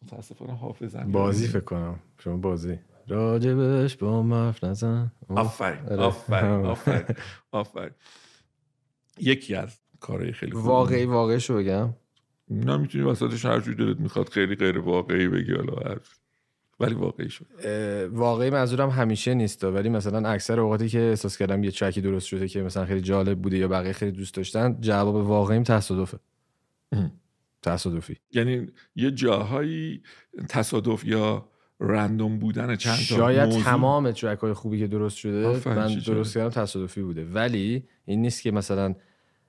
[0.03, 1.99] متاسفانه حافظم بازی فکر کنم.
[2.19, 2.79] شما بازی.
[3.07, 5.11] راجبش با مرف نزن.
[5.29, 5.85] آفرین.
[5.85, 6.03] آره.
[6.03, 6.65] آفرین.
[6.65, 7.15] آفرین.
[7.51, 7.91] آفرین.
[9.19, 11.93] یکی از کارهای خیلی واقعی واقعی شو بگم.
[12.51, 15.97] نه می‌تونی وسطش هر جوری دلت می‌خواد خیلی غیر واقعی بگی حالا هر
[16.79, 17.45] ولی واقعی شد.
[18.11, 22.47] واقعی منظورم همیشه نیست ولی مثلا اکثر اوقاتی که احساس کردم یه ترکی درست شده
[22.47, 26.19] که مثلا خیلی جالب بوده یا بقیه خیلی دوست داشتن جواب واقعیم تصادفه.
[27.61, 28.17] تصادفی.
[28.31, 30.03] یعنی یه جاهایی
[30.49, 35.69] تصادف یا رندوم بودن چند تا شاید موضوع تمام ترک های خوبی که درست شده
[35.69, 37.25] من درست کردم تصادفی بوده.
[37.25, 38.95] ولی این نیست که مثلا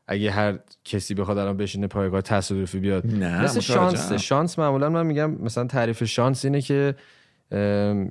[0.06, 3.60] اگه هر کسی بخواد الان بشینه پایگاه تصادفی بیاد نه مثل.
[3.60, 6.94] شانس شانس معمولا من میگم مثلا تعریف شانس اینه که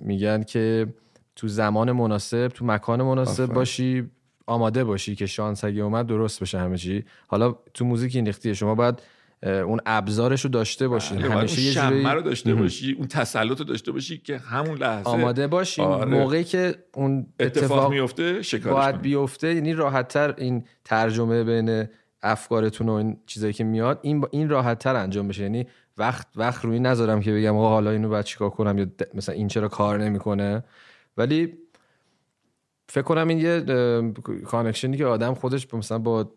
[0.01, 0.87] میگن که
[1.35, 3.55] تو زمان مناسب تو مکان مناسب آفرین.
[3.55, 4.09] باشی
[4.47, 8.53] آماده باشی که شانس اگه اومد درست بشه همه چی حالا تو موزیک این ریختیه
[8.53, 9.01] شما باید
[9.43, 11.15] اون ابزارش رو داشته باشی.
[11.15, 14.77] بله، باید همیشه یه جوری رو داشته باشی اون تسلط رو داشته باشی که همون
[14.77, 15.81] لحظه آماده باشی.
[15.81, 16.05] آره.
[16.05, 19.01] موقعی که اون اتفاق, اتفاق میفته شکارش باید.
[19.01, 21.87] بیفته یعنی راحتتر این ترجمه بین
[22.23, 25.43] افکارتون و این چیزایی که میاد این با این راحتتر انجام بشه.
[25.43, 29.35] یعنی وقت وقت روی نذارم که بگم آقا حالا اینو باید چیکار کنم یا مثلا
[29.35, 30.63] این چرا کار نمی‌کنه.
[31.17, 31.53] ولی
[32.91, 33.61] فکر کنم این یه
[34.45, 36.31] کانکشنی که آدم خودش مثلا با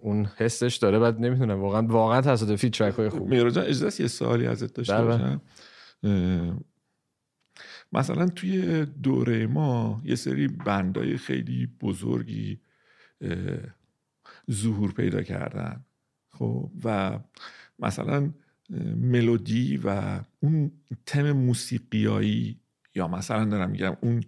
[0.00, 3.28] اون حسش داره بعد نمی‌دونم واقعا واقعا تصادفی ترک های خوب.
[3.28, 5.04] مهران جان اجازه یه سوالی ازت داشته بله.
[5.04, 5.40] باشم؟
[7.92, 12.60] مثلا توی دوره ما یه سری بندای خیلی بزرگی
[14.50, 15.84] ظهور پیدا کردن
[16.30, 17.18] خب؟ و
[17.78, 18.30] مثلا
[18.96, 20.72] ملودی و اون
[21.06, 22.60] تم موسیقیایی
[22.94, 24.24] یا مثلا دارم میگم اون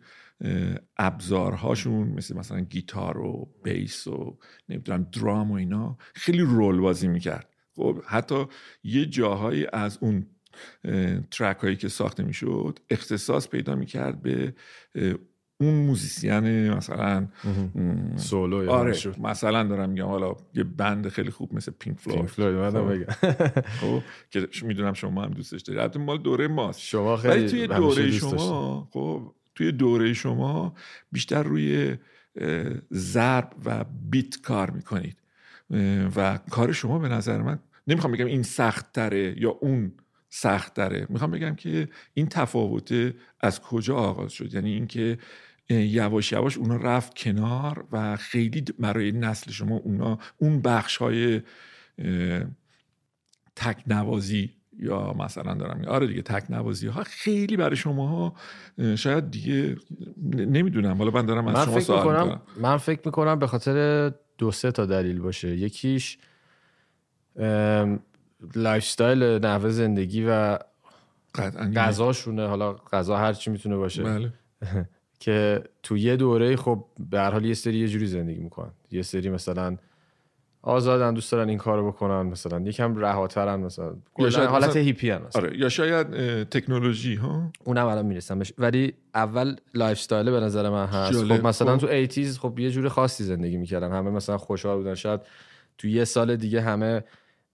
[0.96, 7.48] ابزارهاشون مثل مثلا گیتار و bass و نمی‌دونم درام و اینا خیلی role بازی می‌کرد
[7.76, 8.44] خب حتی
[8.84, 10.26] یه جاهایی از اون
[11.30, 14.54] track هایی که ساخته می‌شد اختصاص پیدا می‌کرد به
[15.60, 17.28] اون موزیسین مثلا
[18.16, 19.18] سولو آره مشهور.
[19.18, 22.92] مثلا دارم میگم حالا یه band خیلی خوب مثل Pink Pink Floyd Floyd خب.
[22.92, 27.48] بگم خب که می‌دونم شما هم دوستش دارید البته مال دوره ماست شما خیلی ولی
[27.48, 28.10] توی دوره.
[28.10, 30.74] شما خب توی دوره شما
[31.12, 31.96] بیشتر روی
[32.92, 35.16] ضرب و بیت کار می‌کنید.
[36.16, 39.92] و کار شما به نظر من نمی‌خوام بگم این سخت تره یا اون
[40.28, 44.54] سخت تره می‌خوام بگم که این تفاوت از کجا آغاز شد.
[44.54, 45.18] یعنی اینکه
[45.70, 51.42] یواش یواش اونا رفت کنار و خیلی برای نسل شما اونا اون بخش های
[53.56, 58.34] تک نوازی یا مثلا دارم آره دیگه تک نوازی ها خیلی برای شما
[58.96, 59.76] شاید دیگه
[60.32, 60.98] نمی‌دونم.
[60.98, 64.08] حالا من دارم از من شما فکر سوال می‌کنم من فکر می‌کنم به خاطر
[64.38, 65.56] دو سه تا دلیل باشه.
[65.56, 66.18] یکیش
[67.36, 68.00] ام،
[68.54, 70.58] lifestyle نحوه زندگی و
[71.34, 72.46] قطعا غذاشونه.
[72.46, 74.02] حالا غذا هر چی می‌تونه باشه.
[74.02, 74.32] بله.
[75.20, 78.70] که تو یه دوره خب به هر حال یه سری یه جوری زندگی می‌کنن.
[78.90, 79.76] یه سری مثلا
[80.62, 85.22] آزادن دوست دارن این کارو بکنن مثلا یکم رهاترن مثلا کلاً حالت مثلا- هیپی هن
[85.22, 85.42] مثلا.
[85.42, 86.06] آره یا شاید
[86.48, 88.52] تکنولوژی ها؟ اونم الان می‌رسم بهش.
[88.58, 91.12] ولی اول lifestyle به نظر من هست.
[91.12, 91.36] جالب.
[91.36, 91.80] خب مثلا خب.
[91.80, 93.92] تو eighties خب یه جور خاصی زندگی می‌کردن.
[93.92, 94.94] همه مثلا خوشحال بودن.
[94.94, 95.20] شاید
[95.78, 97.04] تو یه سال دیگه همه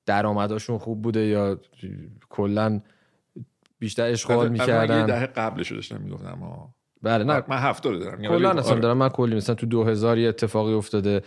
[0.07, 1.59] درآمداشون خوب بوده یا
[2.29, 2.81] کلا
[3.79, 5.07] بیشتر عشق و حال می‌کردن.
[5.07, 7.43] دهه قبلش رو داشتم می‌گفتم ها بله نه.
[7.49, 8.19] من هفته رو دارم.
[8.21, 8.81] میگم، کلا ولی اصلا آره.
[8.81, 11.23] دارم من کلی مثلا تو 2000 یه اتفاقی افتاده.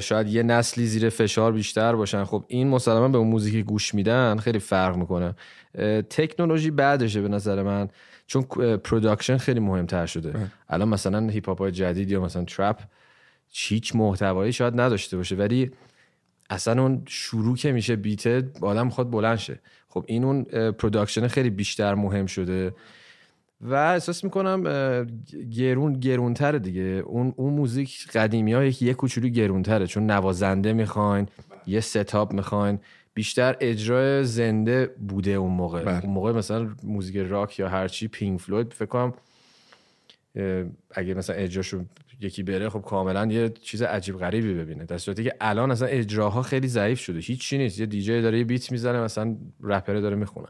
[0.00, 2.24] شاید یه نسلی زیر فشار بیشتر باشن.
[2.24, 5.34] خب این مسلما به اون موزیک گوش میدن خیلی فرق می‌کنه.
[5.74, 7.88] اه، تکنولوژی بعدشه به نظر من
[8.26, 10.30] چون اه، production خیلی مهمتر شده.
[10.30, 10.46] بله.
[10.68, 12.78] الان مثلا هیپ هاپ های جدید یا مثلا trap
[13.52, 15.70] هیچ محتوایی شاید نداشته باشه ولی
[16.50, 19.60] اصلا اون شروع که میشه beat ه آدم می‌خواد بلند شه.
[19.88, 22.74] خب این اون اه، production خیلی بیشتر مهم شده.
[23.62, 24.62] و احساس می‌کنم
[25.56, 26.82] گرون گرونتره دیگه.
[26.82, 29.86] اون اون موزیک قدیمی ها یه کوچولو گرونتره.
[29.86, 31.28] چون نوازنده می‌خواین
[31.66, 32.78] یه setup می‌خواین.
[33.14, 35.84] بیشتر اجرای زنده بوده اون موقع.
[35.84, 36.04] بله.
[36.04, 38.72] اون موقع مثلا موزیک راک یا هرچی Pink Floyd.
[38.72, 39.14] فکر کنم
[40.90, 41.84] اگه مثلا اجراشو
[42.20, 44.84] یکی بره خب کاملا یه چیز عجیب غریبی ببینه.
[44.84, 47.18] در صورتی که الان اصلا اجراها خیلی ضعیف شده.
[47.18, 47.80] هیچ چی نیست.
[47.80, 50.46] یه دیجی داره یه beat می‌زنه مثلا رپره داره می‌خونه.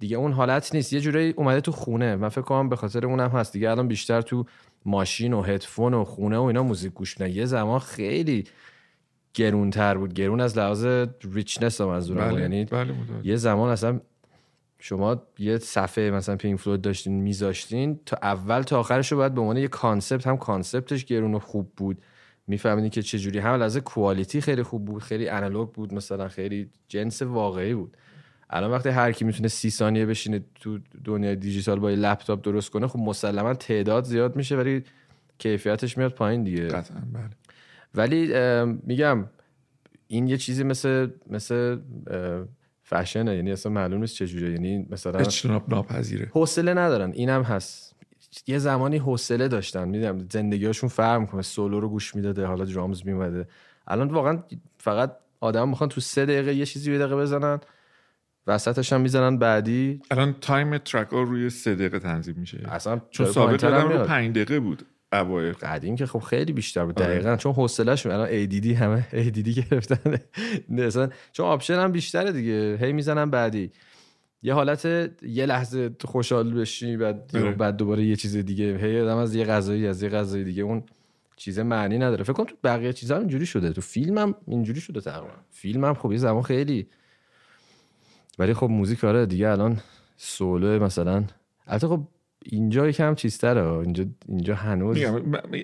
[0.00, 0.92] دیگه اون حالت نیست.
[0.92, 2.16] یه جورایی اومده تو خونه.
[2.16, 3.52] من فکر کنم به خاطر اونم هست.
[3.52, 4.44] دیگه الان بیشتر تو
[4.84, 7.34] ماشین و هدفون و خونه و اینا موزیک گوش میدن.
[7.34, 8.44] یه زمان خیلی
[9.34, 10.14] گرونتر بود.
[10.14, 10.86] گرون از لحاظ
[11.32, 12.32] richness منظورم بود.
[12.32, 12.94] بله یعنی بله.
[13.22, 14.00] یه زمان اصلا
[14.78, 19.40] شما یه صفحه مثلا Pink Floyd داشتین میذاشتین تا اول تا آخرش رو باید به
[19.40, 22.02] عنوان یه concept هم concept ش گرون و خوب بود.
[22.46, 26.70] میفهمیدین که چه جوری هم از quality خیلی خوب بود خیلی آنالوگ بود مثلا خیلی
[26.88, 27.96] جنس واقعی بود.
[28.52, 32.70] الان وقتی هر کی می‌تونه سی ثانیه بشینه تو دنیای دیجیتال با یه لپتاپ درست
[32.70, 34.84] کنه خب مسلما تعداد زیاد میشه ولی
[35.38, 36.66] کیفیتش میاد پایین دیگه.
[36.66, 37.30] قطعا بله.
[37.94, 38.32] ولی
[38.86, 39.26] میگم
[40.06, 41.78] این یه چیزی مثل مثل
[42.82, 44.50] فشنه یعنی اصلا معلوم نیست چجوریه.
[44.50, 46.30] یعنی مثلا اجتناب ناپذیره.
[46.32, 47.12] حوصله ندارن.
[47.12, 47.96] اینم هست.
[48.46, 49.88] یه زمانی حوصله داشتن.
[49.88, 53.48] می‌دونم زندگیاشون فرق می‌کنه سولو رو گوش می‌داده حالا درامز میومده
[53.86, 54.42] الان واقعا
[54.78, 57.60] فقط آدم می‌خوان تو سه دقیقه یه چیزی یه دقیقه بزنن.
[58.46, 62.60] وسطش هم می‌زنن بعدی؟ الان time track ها روی سه دقیقه تنظیم میشه.
[62.68, 64.04] اصلا چون سابق پایین‌تر هم رو.
[64.04, 65.52] پنج دقیقه بود اوایل.
[65.52, 67.14] قدیم که خب خیلی بیشتر بود آره.
[67.14, 70.18] دقیقا چون حوصله‌ش الان ADD همه ADD گرفتن.
[70.78, 72.78] اصلا چون option هم بیشتره دیگه.
[72.80, 73.70] هی می‌زنن بعدی.
[74.42, 74.84] یه حالت
[75.22, 77.50] یه لحظه خوشحال بشی بعد آره.
[77.52, 78.76] بعد دوباره یه چیز دیگه.
[78.76, 80.62] هی آدم از یه غذایی از یه غذای دیگه.
[80.62, 80.82] اون
[81.36, 82.24] چیز معنی نداره.
[82.24, 83.72] فکر کنم تو بقیه چیزا هم اینجوری شده.
[83.72, 85.34] تو فیلم هم اینجوری شده تقریبا.
[85.50, 86.86] فیلم هم خب یه زمان خیلی
[88.40, 89.80] ولی خب موزیک آره دیگه الان
[90.16, 91.24] سولو مثلا.
[91.66, 92.08] البته خب
[92.42, 94.98] اینجا یکم چیزتره اینجا اینجا هنوز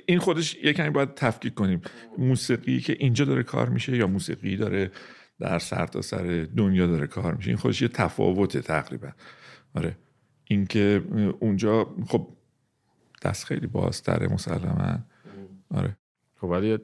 [0.06, 1.80] این خودش یه کمی باید تفکیک کنیم.
[2.18, 4.90] موسیقی که اینجا داره کار میشه یا موسیقی داره
[5.40, 9.08] در سرتاسر دنیا داره کار میشه؟ این خودش یه تفاوته تقریبا.
[9.74, 9.96] آره.
[10.44, 11.04] اینکه
[11.40, 12.28] اونجا خب
[13.22, 14.98] دست خیلی بازتره مسلما.
[15.70, 15.96] آره.
[16.36, 16.78] خب ولی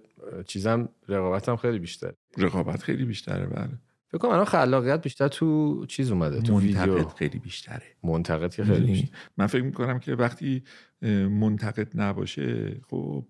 [0.47, 3.79] چیزم رقابتم خیلی بیشتر رقابت خیلی بیشتره بله.
[4.12, 7.09] فکر کنم الان خلاقیت بیشتر تو چیز اومده تو ویدیو.
[7.09, 7.83] خیلی بیشتره.
[8.03, 9.09] منتقد که خیلی؟ بیشتر.
[9.37, 10.62] من فکر می‌کنم که وقتی
[11.31, 13.27] منتقد نباشه خب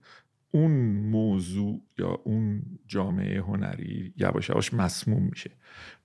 [0.51, 0.71] اون
[1.11, 5.51] موضوع یا اون جامعه هنری یواش یواش مسموم میشه.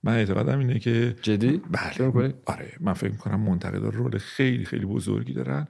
[0.02, 5.32] من اعتقادم اینه که جدی؟ بله؟ آره من فکر می‌کنم منتقدا رول خیلی خیلی بزرگی
[5.32, 5.68] دارن.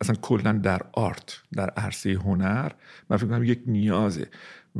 [0.00, 2.72] اصلا کلا در آرت در عرصه هنر
[3.10, 4.26] من فکر کنم یک نیازه.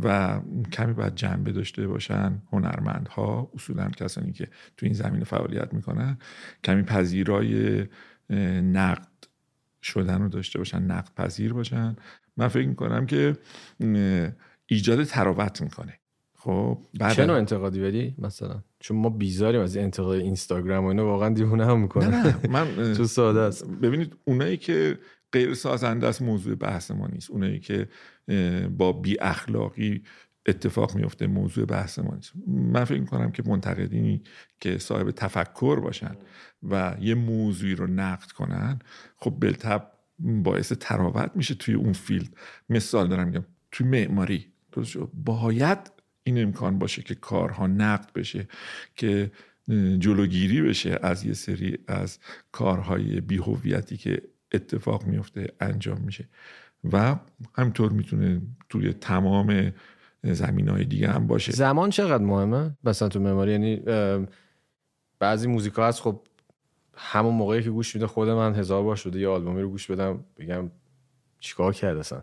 [0.03, 0.41] و
[0.73, 6.19] کمی باید جنبه داشته باشن هنرمندها اصولا کسانی که تو این زمینه فعالیت می‌کنن
[6.65, 7.85] کمی پذیرای
[8.63, 9.09] نقد
[9.83, 11.97] شدن رو داشته باشن نقد پذیر باشن.
[12.37, 13.37] من فکر می‌کنم که
[14.67, 15.99] ایجاد تراوت می‌کنه.
[16.35, 21.07] خب بعد چه نوع انتقادی ولی مثلا؟ چون ما بیزاریم از انتقاد اینستاگرام و اینا
[21.07, 22.09] واقعا دیوونه هم می‌کنه.
[22.09, 23.67] نه نه من تو ساده است.
[23.67, 24.99] ببینید اونایی که
[25.35, 27.31] غیر سازنده است موضوع بحث ما نیست.
[27.31, 27.89] اونایی که
[28.79, 30.03] با بی اخلاقی
[30.47, 32.33] اتفاق میفته موضوع بحث ما نیست.
[32.47, 34.23] من فکر کنم که منتقدینی
[34.61, 36.17] که صاحب تفکر باشن
[36.63, 38.79] و یه موضوعی رو نقد کنن
[39.17, 42.29] خب بلتب باعث تراوت میشه توی اون فیلد.
[42.69, 44.47] مثال دارم میگم توی معماری؟
[45.15, 45.79] باید
[46.25, 48.49] این امکان باشه که کارها نقد بشه
[48.95, 49.31] که
[49.99, 52.19] جلوگیری بشه از یه سری از
[52.53, 54.23] کارهای بیهویتی که
[54.55, 56.29] اتفاق میفته انجام میشه.
[56.93, 57.17] و
[57.55, 59.73] همینطور می‌تونه توی تمام
[60.23, 61.53] زمین های دیگه هم باشه.
[61.53, 63.83] زمان چقدر مهمه؟ مثلا تو مماری یعنی
[65.19, 66.21] بعضی موزیک هست خب
[66.97, 70.25] همون موقعی که گوش میده خود من هزار بار شده یه آلبومی رو گوش بدم
[70.39, 70.71] بگم
[71.41, 72.23] چیکار کرد اصلا؟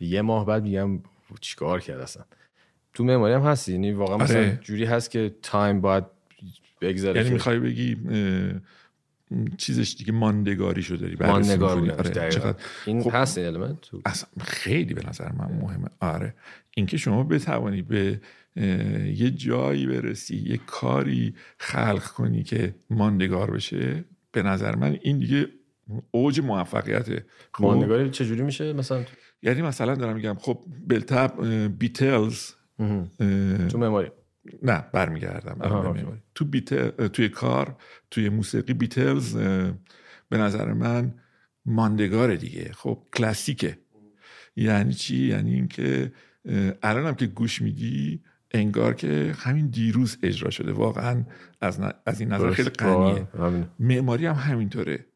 [0.00, 1.00] یه ماه بعد میگم
[1.40, 2.24] چیکار کرد اصلا؟
[2.94, 4.58] تو معماری هم هست یعنی واقعا مثلا آره.
[4.62, 6.04] جوری هست که تایم باید
[6.80, 7.96] بگذره یعنی می‌خوای بگی
[9.58, 12.02] چیزش دیگه ماندگاریشو داری بررسی ماندگار می‌کنی.
[12.02, 12.30] بودن آره.
[12.30, 14.02] چقدر؟ این خب، هست این المنت تو.
[14.06, 15.88] اصلا خیلی به نظر من مهمه.
[16.00, 16.34] آره.
[16.76, 18.20] اینکه شما بتوانی به
[19.14, 25.48] یه جایی برسی یه کاری خلق کنی که ماندگار بشه به نظر من این دیگه
[26.10, 27.24] اوج موفقیته.
[27.52, 29.04] خب؟ ماندگاری چجوری میشه مثلا
[29.42, 32.50] یعنی مثلا دارم میگم خب بلتب اه، بیتلز
[33.68, 34.10] تو معماری
[34.62, 36.22] نه برمیگردم.
[36.34, 37.76] تو بیتل توی کار
[38.10, 39.36] توی موسیقی بیتلز
[40.28, 41.14] به نظر من
[41.66, 42.72] ماندگار دیگه.
[42.72, 43.78] خب کلاسیکه.
[44.56, 46.12] یعنی چی؟ یعنی اینکه
[46.82, 50.72] الان هم که گوش میدی انگار که همین دیروز اجرا شده.
[50.72, 51.24] واقعا
[51.60, 52.70] از, ن- از این نظر خیلی
[53.04, 53.28] همینه.
[53.78, 55.06] معماری هم همینطوره.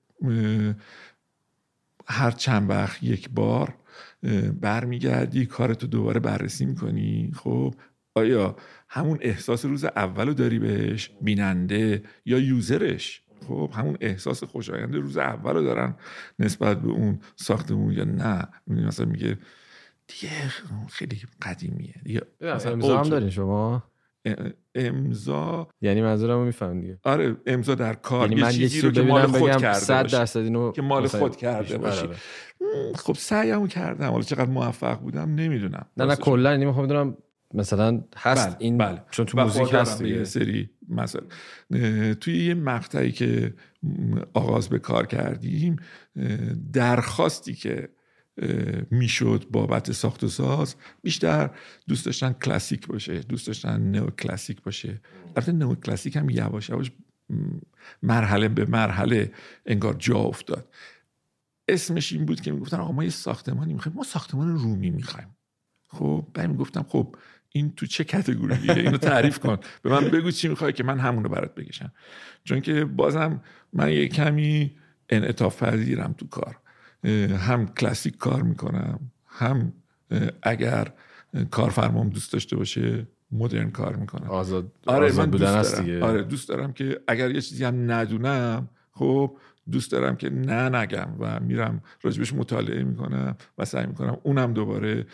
[2.07, 3.75] هر چند وقت یک بار
[4.61, 7.33] برمیگردی کارتو دوباره بررسی می‌کنی.
[7.35, 7.75] خب
[8.19, 8.57] آیا
[8.89, 15.17] همون احساس روز اول رو داری بهش؟ بیننده یا یوزرش؟ خب همون احساس خوشایند روز
[15.17, 15.95] اول رو دارن
[16.39, 19.39] نسبت به اون ساختمون یا نه؟ مثلا میگه
[20.07, 20.31] دیگه
[20.91, 21.95] خیلی قدیمیه.
[22.05, 23.09] دیگه مثلا امضا هم.
[23.09, 23.85] دارین شما.
[24.75, 26.99] امضا یعنی منظورم رو میفهم دیگه.
[27.03, 28.29] آره امضا در کار.
[28.29, 30.17] یعنی من یه چیزی رو که مال خود بگم کرده 100 باشی.
[30.17, 32.01] درصد اینو که مال خود کرده باشی.
[32.01, 32.97] آره، آره.
[32.97, 34.11] خب سعیمو کردم.
[34.11, 35.87] حالا چقدر موفق بودم نمی‌دونم.
[35.97, 36.51] نه نه کلا.
[36.51, 37.17] یعنی می‌خوام بدونم
[37.55, 39.03] مثلا هست بله، این بله.
[39.11, 41.23] چون تو موزیک هست یه سری مثلا
[42.15, 43.55] توی یه مقطعی که
[44.35, 45.77] آغاز به کار کردیم
[46.73, 47.89] درخواستی که
[48.91, 51.51] می‌شد بابت ساخت و ساز بیشتر
[51.89, 55.01] دوست داشتن کلاسیک باشه دوست داشتن نو کلاسیک باشه.
[55.37, 56.93] البته نو کلاسیک هم یواش یواش
[58.03, 59.33] مرحله به مرحله
[59.67, 60.69] انگار جا افتاد.
[61.69, 65.37] اسمش این بود که می‌گفتن آقا ما یه ساختمانی می‌خوایم ما ساختمان رومی می‌خوایم.
[65.87, 67.17] خب بعد می‌گفتم خب
[67.53, 69.59] این تو چه کتگوریه اینو تعریف کن.
[69.83, 71.93] به من بگو چی می‌خوای که من همونو برات بکشم.
[72.45, 74.77] چون که بازم من یه کمی
[75.09, 76.59] انعطاف پذیرم تو کار.
[77.39, 79.73] هم کلاسیک کار می‌کنم هم
[80.43, 80.93] اگر
[81.51, 84.31] کارفرمام دوست داشته باشه مدرن کار می‌کنم.
[84.31, 85.85] آزاد آره آزاد من بودن دوست دارم.
[85.85, 86.05] دیگه.
[86.05, 89.37] آره دوست دارم که اگر یه چیزی هم ندونم خب
[89.71, 95.07] دوست دارم که نه نگم و میرم راجبش مطالعه می‌کنم و سعی می‌کنم اونم دوباره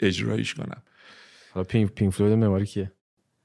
[0.00, 0.82] اجرایش کنم.
[1.56, 2.92] حالا Pink Pink Floyd معماری کیه؟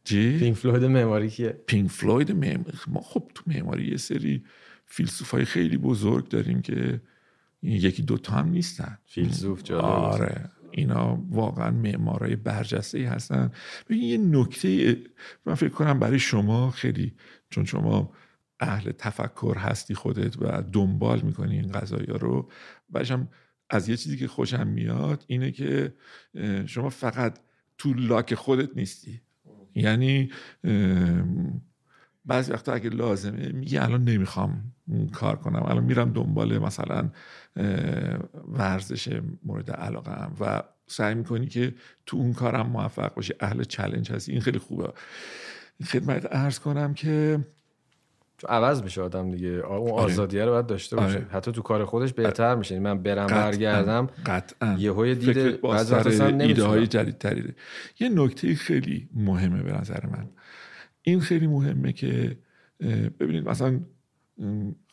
[0.04, 4.44] چی؟ Pink Floyd معماری کیه؟ Pink Floyd معم- ما خب تو معماری یه سری
[4.86, 7.02] فیلسوفای خیلی بزرگ داریم که
[7.64, 8.98] یکی دوتا هم نیستن.
[9.06, 10.50] فیلسوف جالب آره.
[10.72, 13.52] اینا واقعا معمارای برجسته ای هستن.
[13.90, 14.98] ببین یه نکته
[15.46, 17.14] من فکر کنم برای شما خیلی
[17.50, 18.12] چون شما
[18.60, 22.50] اهل تفکر هستی خودت و دنبال می‌کنی این قضايا رو
[22.90, 23.28] باشم
[23.70, 25.94] از یه چیزی که خوشم میاد اینه که
[26.66, 27.40] شما فقط
[27.82, 29.22] تو لاک خودت نیستی.
[29.76, 30.32] یعنی
[32.26, 34.72] بعضی وقتا اگه لازمه میگه الان نمی‌خوام
[35.12, 35.64] کار کنم.
[35.64, 37.10] الان میرم دنبال مثلا
[38.48, 43.34] ورزش مورد علاقه و سعی می‌کنی که تو اون کارم موفق باشی.
[43.40, 44.32] اهل چلنج هستی.
[44.32, 44.94] این خیلی خوبه.
[45.86, 47.40] خدمت ارز کنم که
[48.50, 49.48] عوض میشه آدم دیگه.
[49.48, 50.04] اون آره.
[50.04, 51.18] آزادیه رو باید داشته باشه.
[51.18, 51.28] آره.
[51.32, 52.76] حتی تو کار خودش بهتر میشه.
[52.76, 54.76] یعنی من برم قطعاً، برگردم قطعا.
[54.80, 56.64] یهوی دید فکرت با بعضی وقتا اصلا سر ایده.
[56.64, 57.54] های جدیدتری.
[58.00, 60.30] یه نکته خیلی مهمه به نظر من.
[61.02, 62.38] این خیلی مهمه که
[63.20, 63.80] ببینید مثلا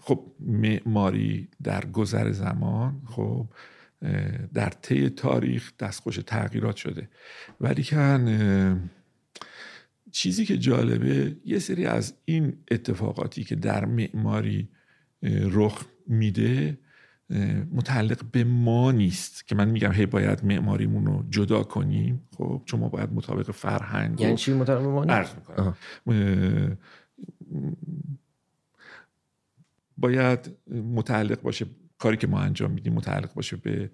[0.01, 3.47] خب معماری در گذر زمان خب
[4.55, 7.09] در طی تاریخ دستخوش تغییرات شده.
[7.61, 8.91] ولی کن
[10.11, 14.69] چیزی که جالبه یه سری از این اتفاقاتی که در معماری
[15.23, 16.79] رخ میده
[17.73, 22.23] متعلق به ما نیست که من میگم هی باید معماریمون رو جدا کنیم.
[22.37, 25.37] خب چون ما باید مطابق فرهنگ یعنی چی مطابق ما نیست؟
[29.97, 31.67] باید متعلق باشه
[31.99, 33.91] کاری که ما انجام میدیم متعلق باشه به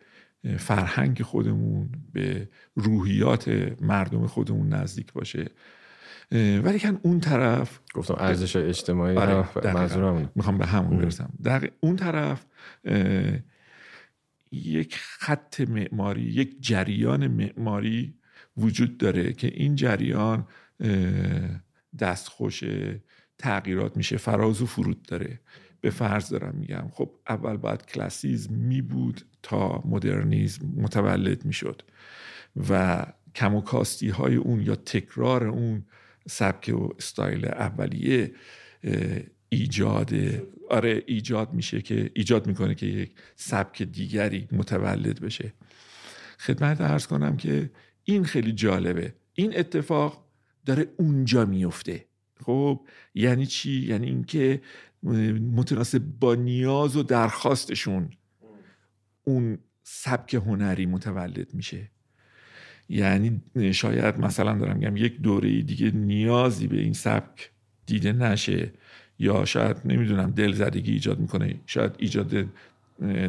[0.58, 3.48] فرهنگ خودمون به روحیات
[3.80, 5.50] مردم خودمون نزدیک باشه.
[6.32, 9.72] ولی کن اون طرف گفتم ارزش اجتماعی آره،.
[9.74, 10.30] منظورم.
[10.34, 12.46] می‌خوام به همون برسم در اون طرف
[14.52, 18.14] یک خط معماری یک جریان معماری
[18.56, 20.46] وجود داره که این جریان
[21.98, 22.64] دستخوش
[23.38, 25.40] تغییرات میشه فراز و فرود داره
[25.80, 31.82] به فرض دارم میگم خب اول باید کلاسیزم می بود تا مدرنیزم متولد می‌شد
[32.70, 35.84] و کم و کاستی های اون یا تکرار اون
[36.28, 38.34] سبک و استایل اولیه
[39.48, 40.10] ایجاد
[40.70, 45.52] آره ایجاد میشه که ایجاد می‌کنه که یک سبک دیگری متولد بشه.
[46.38, 47.70] خدمت ارز کنم که
[48.04, 49.14] این خیلی جالبه.
[49.34, 50.24] این اتفاق
[50.66, 52.04] داره اونجا میفته
[52.40, 54.62] خب یعنی چی؟ یعنی اینکه
[55.52, 58.10] متناسب با نیاز و درخواستشون
[59.24, 61.90] اون سبک هنری متولد میشه.
[62.88, 63.40] یعنی
[63.72, 67.50] شاید مثلا دارم میگم یک دوره دیگه نیازی به این سبک
[67.86, 68.70] دیده نشه
[69.18, 71.54] یا شاید نمی‌دونم دلزدگی ایجاد می‌کنه.
[71.66, 72.46] شاید ایجاد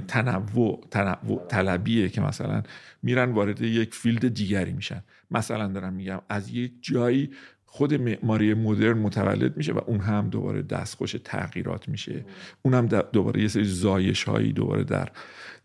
[0.07, 2.63] تنوع تنوع طلبیه که مثلا
[3.03, 5.03] میرن وارد یک فیلد دیگری میشن.
[5.31, 7.29] مثلا دارم میگم از یک جایی
[7.65, 12.25] خود معماری مدرن متولد میشه و اون هم دوباره دستخوش تغییرات میشه.
[12.61, 15.09] اون هم دوباره یه سری زایش هایی دوباره در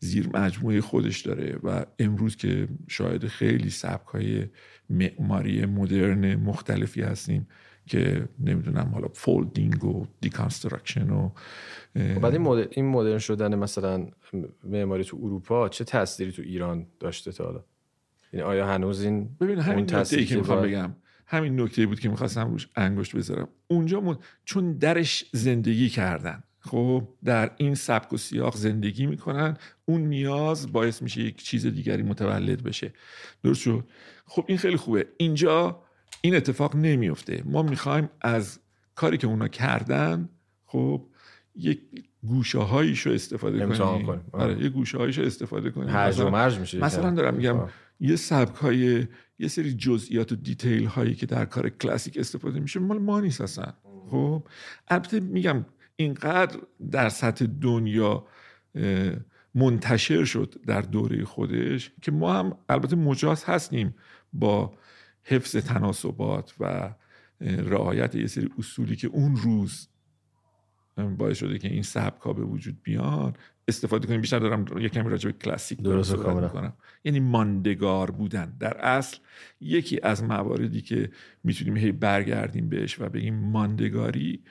[0.00, 4.46] زیر مجموعه خودش داره و امروز که شاید خیلی سبک های
[4.90, 7.48] معماری مدرن مختلفی هستیم
[7.86, 11.30] که نمی‌دونم حالا folding و deconstruction و
[11.96, 14.06] خب بعد این مدرن, این مدرن شدن مثلا
[14.64, 17.64] معماری تو اروپا چه تاثیری تو ایران داشته تا حالا؟
[18.32, 20.96] این آیا هنوز این ببین همین نکته که می‌خوام بگم
[21.26, 23.48] همین نکته بود که می‌خواستم روش انگشت بذارم.
[23.68, 29.56] اونجا چون درش زندگی کردن خب در این سبک و سیاق زندگی می‌کنن.
[29.84, 32.92] اون نیاز باعث میشه یک چیز دیگری متولد بشه.
[33.42, 33.84] درست شد؟
[34.26, 35.06] خب این خیلی خوبه.
[35.16, 35.82] اینجا
[36.20, 38.58] این اتفاق نمیفته ما می‌خوایم از
[38.94, 40.28] کاری که اونا کردن
[40.66, 41.06] خب
[41.54, 41.80] یک
[42.22, 44.22] گوشه هاییشو استفاده کنیم.
[44.32, 45.88] آره یه گوشه هاییشو استفاده کنیم.
[45.88, 47.68] هرج و مرج میشه مثلا دارم میگم
[48.00, 49.06] یه سبک های
[49.38, 53.40] یه سری جزئیات و دیتیل هایی که در کار کلاسیک استفاده میشه مال ما نیست
[53.40, 53.72] اصلا.
[54.10, 54.42] خب
[54.88, 55.64] البته میگم
[56.00, 56.58] اینقدر
[56.90, 58.26] در سطح دنیا
[59.54, 63.94] منتشر شد در دوره خودش که ما هم البته مجاز هستیم
[64.32, 64.74] با
[65.22, 66.94] حفظ تناسبات و
[67.40, 69.88] رعایت یه سری اصولی که اون روز
[71.18, 73.32] باعث شده که این سبک ها به وجود بیان
[73.68, 74.20] استفاده کنیم.
[74.20, 76.72] بیشتر دارم یه کمی راجع به کلاسیک درست کنم
[77.04, 78.56] یعنی ماندگار بودن.
[78.60, 79.16] در اصل
[79.60, 81.10] یکی از مواردی که
[81.44, 84.42] می‌تونیم هی برگردیم بهش و بگیم ماندگاری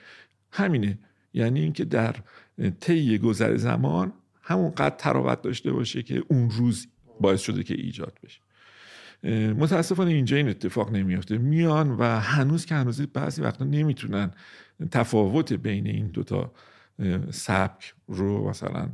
[0.51, 0.99] همینه.
[1.33, 2.15] یعنی اینکه در
[2.79, 6.87] طی گذر زمان همونقدر تراوت داشته باشه که اون روز
[7.21, 8.41] باعث شده که ایجاد بشه.
[9.53, 11.37] متاسفانه اینجا این اتفاق نمیافته.
[11.37, 14.31] میان و هنوز که هنوز بعضی وقتا نمی‌تونن
[14.91, 16.51] تفاوت بین این دوتا
[17.31, 18.89] سبک رو مثلا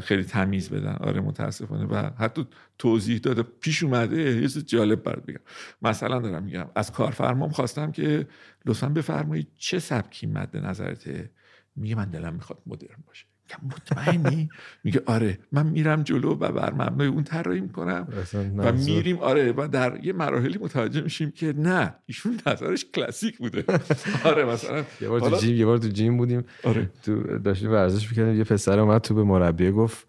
[0.00, 0.92] خیلی تمیز بدن.
[0.92, 1.84] آره متاسفانه.
[1.84, 2.46] و حتی
[2.78, 4.40] توضیح داده پیش اومده.
[4.40, 5.40] یه جالب برات بگم.
[5.82, 8.26] مثلا دارم میگم از کارفرمام خواستم که
[8.66, 11.30] لطفا بفرمایید چه سبکی مد نظرته
[11.76, 13.26] میگه من دلم می‌خواد مدرن باشه.
[13.62, 14.48] مطمئنی؟
[14.84, 18.08] میگه آره من میرم جلو و بر مبنای اون طراحی می‌کنم
[18.56, 23.64] و میریم آره و در یه مراحلی متوجه میشیم که نه ایشون نظرش کلاسیک بوده.
[24.24, 26.44] آره مثلا یه بار تو جیم یه بار تو جیم بودیم.
[26.64, 26.90] آره.
[27.02, 30.06] تو داشتیم ورزش می‌کردیم یه پسر اومد تو به مربی گفت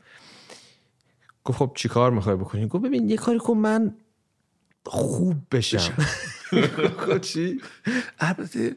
[1.43, 3.95] گفت خب چیکار می‌خوای بکنی؟ گفت ببین یه کاری کن من
[4.85, 5.79] خوب بشم.
[6.99, 7.61] خب چی؟
[8.19, 8.75] البته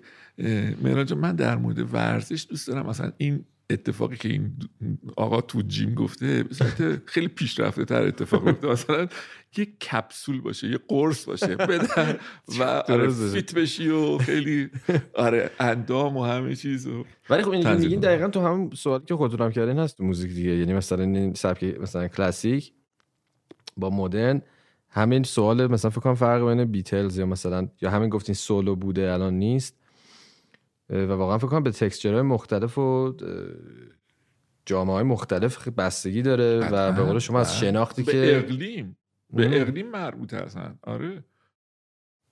[0.82, 2.86] مهراج من در مورد ورزش دوست دارم.
[2.86, 4.52] مثلا این اتفاقی که این
[5.16, 6.44] آقا تو جیم گفته
[7.04, 9.08] خیلی پیشرفته تر اتفاق گفته مثلا
[9.56, 12.16] یه کپسول باشه یه قرص باشه بدن
[12.58, 14.70] و آره فیت بشی و خیلی
[15.14, 19.16] آره اندام و همه چیز و ولی خب این میگین دقیقا تو همون سوالی که
[19.16, 20.56] خودتون هم کردین هست تو موزیک دیگه.
[20.56, 22.72] یعنی مثلا این سبک مثلا کلاسیک
[23.76, 24.42] با مدرن
[24.90, 29.12] همین سوال مثلا فکر کنم فرق بین بیتلز یا مثلا یا همین گفتین سولو بوده
[29.12, 29.77] الان نیست.
[30.90, 33.14] و واقعا فکر کنم به تکسچرهای مختلف و
[34.66, 38.96] جامعه های مختلف بستگی داره و به قول شما از شناختی به که اقلیم
[39.30, 41.24] به اقلیم مربوط هستن آره.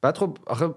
[0.07, 0.75] بعد خب آخه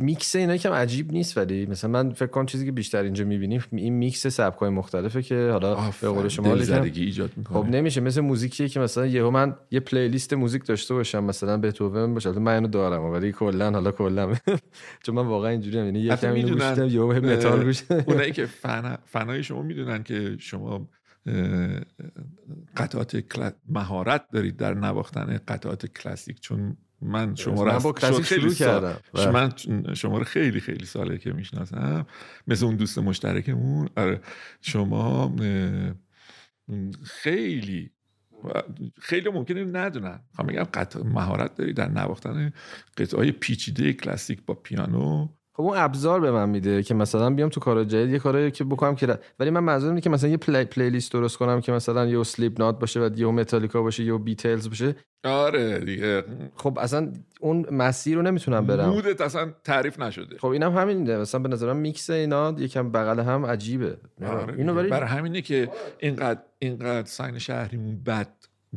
[0.00, 3.62] میکس اینا کم عجیب نیست ولی مثلا من فکر کنم چیزی که بیشتر اینجا می‌بینیم
[3.72, 7.62] این میکس سبکای مختلفه که حالا به قول شما ایجاد می‌کنه.
[7.62, 8.00] خب نمیشه.
[8.00, 12.30] مثل موزیکیه که مثلا یهو من یه playlist موزیک داشته باشم مثلا بتوون باشه.
[12.30, 14.34] من اینو دارم ولی کلا حالا کلا.
[15.04, 18.98] چون من واقعا اینجوری یعنی یه کمی اینو گوش یهو متال گوش اونایی که فن
[19.04, 20.88] فنای شما می‌دونن که شما
[22.76, 23.24] قطعات
[23.68, 26.40] مهارت دارید در نواختن قطعات کلاسیک.
[26.40, 28.96] چون من شما رو با کلاسیک شروع کردم.
[29.14, 29.52] من
[29.94, 32.06] شما رو خیلی خیلی ساله که می‌شناسم.
[32.46, 33.88] مثل اون دوست مشترکمون.
[33.96, 34.20] آره.
[34.60, 35.36] شما
[37.04, 37.90] خیلی
[39.00, 40.20] خیلی ممکنه ندونن.
[40.44, 40.66] میگم
[41.04, 42.52] مهارت داری در نواختن
[42.96, 45.28] قطعه پیچیده کلاسیک با پیانو.
[45.58, 48.64] خب اون ابزار به من میده که مثلا بیام تو کار جدید یه کاری که
[48.64, 52.06] بکنم که ولی من منظورم اینه که مثلا یه play, playlist درست کنم که مثلا
[52.06, 54.96] یه Slipknot باشه و یه متالیکا باشه یه Beatles باشه.
[55.24, 56.24] آره دیگه.
[56.56, 58.88] خب اصلا اون مسیر رو نمی‌تونم برم.
[58.88, 60.38] مودت اصلا تعریف نشده.
[60.38, 63.98] خب اینم هم همینه مثلا به نظرم میکس اینا یکم بغل هم عجیبه.
[64.26, 68.28] آره اینو برای برای همینه که اینقدر اینقدر ساین شهریمون بد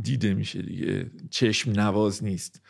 [0.02, 1.06] دیده میشه دیگه.
[1.30, 2.62] چشم نواز نیست.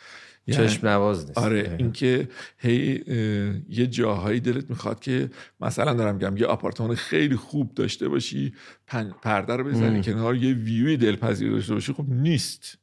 [0.50, 1.38] چشم نواز نیست.
[1.38, 2.28] آره اینکه
[2.58, 3.04] هی
[3.68, 5.30] یه جاهایی دلت می‌خواد که
[5.60, 8.54] مثلا دارم میگم یه آپارتمان خیلی خوب داشته باشی
[9.22, 12.78] پرده رو بزنی کنار یه ویوی دلپذیر داشته باشی خب نیست.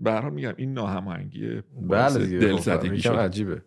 [0.00, 3.62] به میگم این ناهماهنگی بله دل زدگی خب، عجیبه.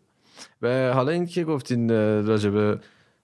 [0.62, 1.90] و حالا این که گفتین
[2.26, 2.80] راجع به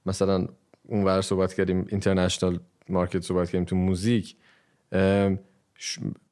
[0.06, 0.48] مثلا
[0.84, 4.36] اونور صحبت کردیم international market صحبت کردیم تو موزیک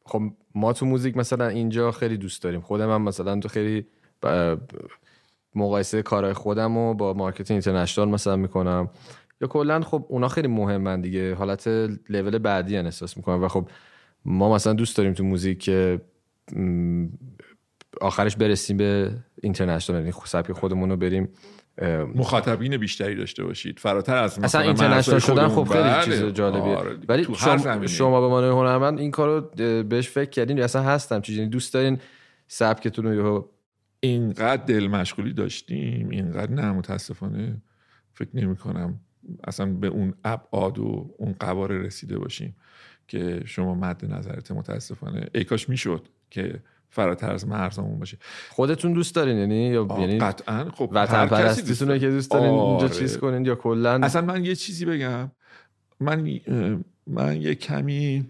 [0.08, 0.22] خب
[0.56, 2.62] ما تو موزیک مثلا اینجا خیلی دوست داریم.
[2.62, 3.86] خودم هم مثلا تو خیلی
[5.56, 8.90] مقایسه کارهای خودم رو با market international مثلا می‌کنم.
[9.42, 11.36] یا کلا خب اونا خیلی مهمن دیگه.
[11.36, 11.68] حالت
[12.10, 13.44] لول بعدی احساس می‌کنم.
[13.44, 13.70] و خب
[14.26, 16.02] ما مثلا دوست داریم تو موزیک که
[18.02, 19.12] آخرش برسیم به
[19.44, 21.30] اینترنشنال یعنی سبک خودمون رو بریم.
[22.16, 23.80] مخاطبین بیشتری داشته باشید.
[23.80, 26.06] فراتر از اصلا اینترنشنال شدن خب خیلی بله.
[26.06, 26.76] چیز جالبیه.
[26.76, 26.98] آره.
[27.08, 29.42] ولی شما, شما به عنوان هنرمند این کارو
[29.84, 32.00] بهش فکر کردین اصلا هستم چیزی؟ یعنی دوست دارین
[32.48, 33.50] سبکتون رو
[34.00, 37.62] اینقدر دل مشغولی داشتیم اینقدر نه متاسفانه
[38.14, 39.00] فکر نمی کنم
[39.44, 42.56] اصلا به اون ابعاد و اون قواره رسیده باشیم
[43.08, 45.28] که شما مد نظرت متاسفانه.
[45.36, 46.60] ای کاش می‌شد که
[46.90, 48.18] فراتر از مرزمون باشه.
[48.50, 50.70] خودتون دوست دارین یعنی یا یعنی قطعا.
[50.74, 52.70] خب وطن پرستیتونه که دوست دارین آره.
[52.70, 55.32] اینجا چیز کنین یا کلا؟ اصلا من یه چیزی بگم.
[56.00, 56.40] من
[57.08, 58.26] من یه کمی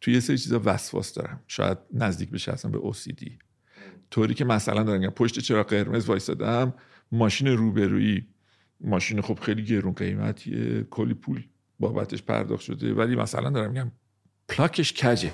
[0.00, 1.40] توی یه سری چیزا وسواس دارم.
[1.46, 3.30] شاید نزدیک بشه اصلا به OCD
[4.10, 6.74] طوری که مثلا دارم پشت چرا قرمز وایسادم
[7.12, 8.26] ماشین روبرویی.
[8.80, 11.44] ماشین خب خیلی گرون قیمتیه کلی پول
[11.80, 12.94] بابتش پرداخت شده.
[12.94, 13.92] ولی مثلا دارم میگم
[14.48, 15.32] پلاکش کجه؟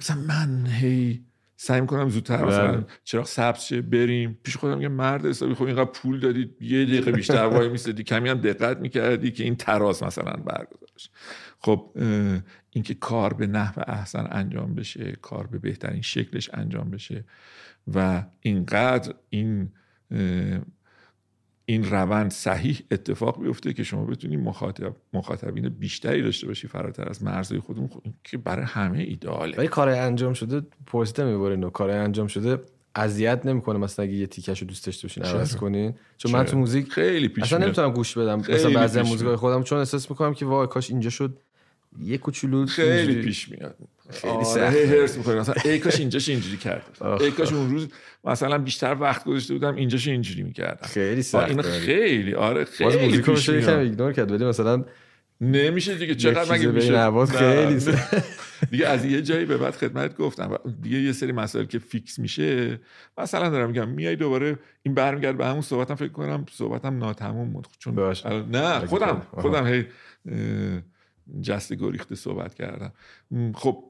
[0.00, 1.24] مثلا من هی
[1.56, 2.84] سعی می‌کنم زودتر مثلا بله.
[3.04, 4.38] چرا سبز شه بریم.
[4.42, 8.28] پیش خودم میگم مرد حسابی خب اینقدر پول دادید یه دقیقه بیشتر وای میسدی کمی
[8.28, 11.10] هم دقت می‌کردی که این تراز مثلا برگزارش.
[11.58, 11.92] خب
[12.70, 17.24] اینکه کار به نحو احسن انجام بشه کار به بهترین شکلش انجام بشه
[17.94, 19.72] و اینقدر این
[21.66, 27.22] این روند صحیح اتفاق بیفته که شما بتونید مخاطب مخاطبین بیشتری داشته باشی فراتر از
[27.22, 32.26] مرزهای خودمون خود که برای همه ایداله ولی کار انجام شده پرسیده می‌بره کار انجام
[32.26, 32.58] شده
[32.94, 35.94] اذیت نمی‌کنه مثلا اگه یه تیکشو دوست داشته باشین عوض کنین.
[36.16, 38.38] چون من تو موزیک خیلی پیش اصلا نمی‌تونم گوش بدم.
[38.38, 41.38] مثلا بعضی موزیکای خودم چون احساس می‌کنم که وای کاش اینجا شد
[42.00, 43.76] یه کوچولو خیلی پیش میاد.
[44.12, 47.88] خیلی آره، سخت هرس می‌کنه مثلا ای کاش اینجاش اینجوری کرد ای کاش اون روز
[48.24, 50.88] مثلا بیشتر وقت گذاشته بودم اینجاش اینجوری می‌کردم.
[50.88, 54.84] خیلی سخت این خیلی آره خیلی میاد یکم ignore کرد ولی مثلا
[55.40, 57.80] نمیشه دیگه چقدر مگه میشه؟ خیلی
[58.70, 60.58] دیگه از یه جایی به بعد خدمت گفتم.
[60.82, 62.80] دیگه یه سری مسائل که fix میشه
[63.18, 67.68] مثلا دارم میگم میای دوباره این برمی‌گرده به همون صحبتم فکر کنم صحبتم ناتموم بود.
[67.78, 68.14] چون
[68.50, 69.86] نه خودم خودم هی
[71.42, 72.92] جست گریخته صحبت کردم.
[73.54, 73.84] خب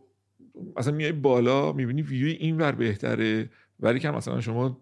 [0.77, 3.51] مثلا میای بالا می‌بینی ویوی این ور بهتره
[3.81, 4.81] ولی که مثلا شما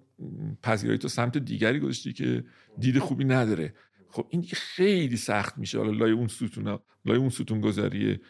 [0.62, 2.44] پذیرایی تو سمت دیگری گذاشتی که
[2.78, 3.74] دید خوبی نداره.
[4.08, 5.78] خب این خیلی سخت میشه.
[5.78, 8.20] حالا لای اون ستون لای اون ستون گذاری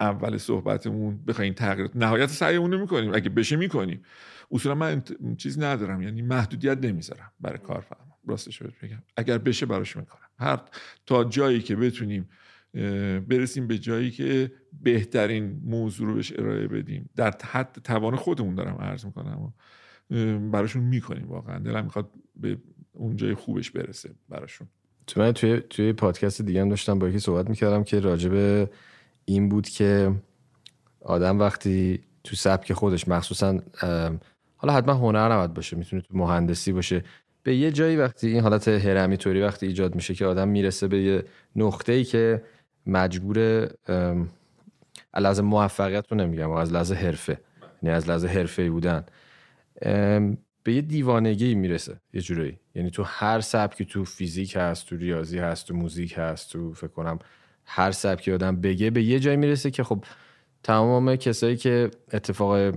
[0.00, 1.24] اول صحبتمون.
[1.24, 3.14] بخوایم تغییرات نهایت سعیمون می‌کنیم.
[3.14, 4.02] اگه بشه می‌کنیم.
[4.50, 5.02] اصولا من
[5.36, 6.02] چیز ندارم.
[6.02, 8.18] یعنی محدودیت نمی‌ذارم برای کارفرما.
[8.26, 9.02] راستش بگم.
[9.16, 10.28] اگر بشه براش می‌کنم.
[10.38, 10.60] هر
[11.06, 12.28] تا جایی که بتونیم
[13.28, 14.52] برسیم به جایی که
[14.82, 17.10] بهترین موضوع رو بهش ارائه بدیم.
[17.16, 19.40] در حد توان خودمون دارم عرض می‌کنم.
[19.40, 19.50] و
[20.50, 21.58] براشون می‌کنیم واقعا.
[21.58, 22.58] دلم می‌خواد به
[22.92, 24.68] اون جای خوبش برسه براشون.
[25.06, 28.68] تو من توی توی پادکست دیگه هم داشتم با یکی صحبت می‌کردم که راجب
[29.24, 30.12] این بود که
[31.00, 33.60] آدم وقتی تو سبک خودش مخصوصا
[34.56, 37.04] حالا حتما هنر نباید باشه می‌تونه تو مهندسی باشه.
[37.42, 41.02] به یه جایی وقتی این حالت هرمی طوری وقتی ایجاد میشه که آدم می‌رسه به
[41.02, 41.24] یه
[41.56, 42.42] نقطه ای که
[42.86, 43.68] مجبور
[45.12, 47.40] از موفقیت رو نمیگم از لحظه حرفه.
[47.82, 49.04] یعنی از لحظه حرفه بودن.
[50.62, 52.58] به یه دیوانگی می‌رسه یه جورایی.
[52.74, 56.86] یعنی تو هر سبکی تو فیزیک هست تو ریاضی هست تو موزیک هست تو فکر
[56.88, 57.18] کنم
[57.64, 60.04] هر سبکی آدم بگه به یه جایی می‌رسه که خب
[60.62, 62.74] تمام کسایی که اتفاق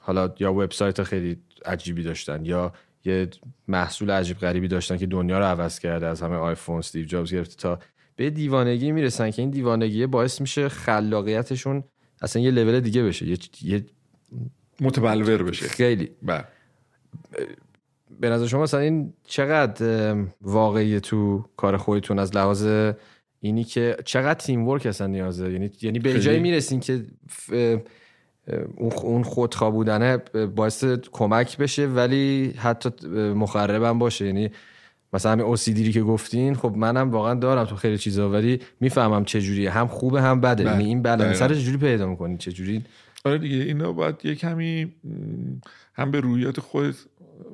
[0.00, 2.72] حالا یا وبسایت خیلی عجیبی داشتن یا
[3.04, 3.28] یه
[3.68, 7.56] محصول عجیب غریبی داشتن که دنیا رو عوض کرده از همه آیفون استیو جابز گرفته
[7.56, 7.78] تا
[8.16, 11.84] به دیوانگی می‌رسن که این دیوانگی باعث میشه خلاقیتشون
[12.22, 13.86] اصلا یه لول دیگه بشه یه, یه
[14.80, 15.68] متبلور بشه.
[15.68, 16.10] خیلی.
[16.22, 16.44] بله.
[18.20, 22.92] به نظر شما مثلا این چقدر واقعی تو کار خودتون از لحاظ
[23.40, 27.04] اینی که چقدر تیم ورک اصلا نیازه؟ یعنی یعنی به جایی می‌رسین که
[28.76, 30.16] اون خودخواه بودنه
[30.56, 34.26] باعث کمک بشه ولی حتی مخربم باشه.
[34.26, 34.50] یعنی
[35.14, 39.40] مثلا همین اوسیدیری که گفتین خب منم واقعا دارم تو خیلی چیزا ولی می‌فهمم چه
[39.40, 40.64] جوریه هم خوبه هم بده.
[40.64, 40.72] بله.
[40.72, 41.02] یعنی این.
[41.02, 42.84] بالانس رو چجوری پیدا می‌کنی؟ چه جوری
[43.24, 44.92] آره دیگه اینا باید یه کمی
[45.94, 46.96] هم به رویات خودت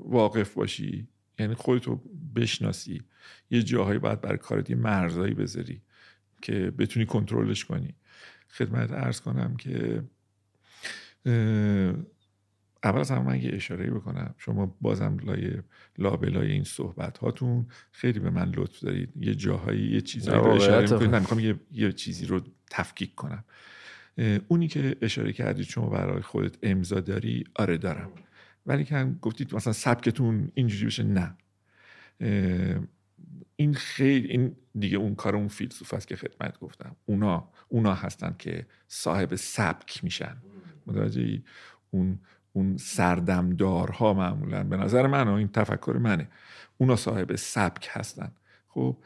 [0.05, 1.09] واقف باشی.
[1.39, 2.01] یعنی خودتو
[2.37, 3.03] بشناسی.
[3.51, 5.81] یه جاهایی باید برای کارت یه مرزایی بذاری
[6.43, 7.95] که بتونی کنترلش کنی.
[8.49, 10.03] خدمت ارز کنم که
[12.85, 14.35] اول از همه من یه اشاره بکنم.
[14.39, 15.53] شما بازم لای
[15.99, 19.13] لابلای این صحبت هاتون خیلی به من لطف دارید.
[19.21, 20.83] یه جاهایی یه چیزایی نه، رو اشاره.
[20.83, 21.11] می‌کنید.
[21.11, 23.45] من می‌خوام یه،, یه چیزی رو تفکیک کنم.
[24.49, 28.11] اونی که اشاره کردید شما برای خودت امضا داری؟ آره دارم.
[28.67, 31.37] ولی که گفتید مثلا سبکتون اینجوری بشه؟ نه.
[33.57, 36.97] این خیلی این دیگه اون کار اون فیلسوف است که خدمت گفتم.
[37.07, 40.37] اونا اونا هستن که صاحب سبک میشن.
[40.87, 41.43] متوجه
[41.91, 42.19] اون
[42.53, 46.29] اون سردمدارها معمولا به نظر من ها، این تفکر منه
[46.79, 48.33] اونا صاحب سبک هستن.
[48.69, 48.97] خب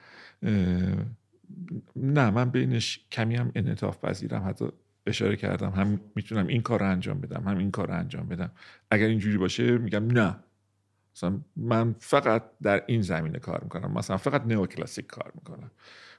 [1.96, 4.68] نه من بینش کمی هم انعطاف پذیرم حتی
[5.06, 8.50] اشاره کردم هم می‌تونم این کار رو انجام بدم هم این کار رو انجام بدم.
[8.90, 10.36] اگر اینجوری باشه میگم نه.
[11.16, 13.92] مثلا من فقط در این زمینه کار می‌کنم.
[13.92, 15.70] مثلا فقط نئوکلاسیک کار می‌کنم.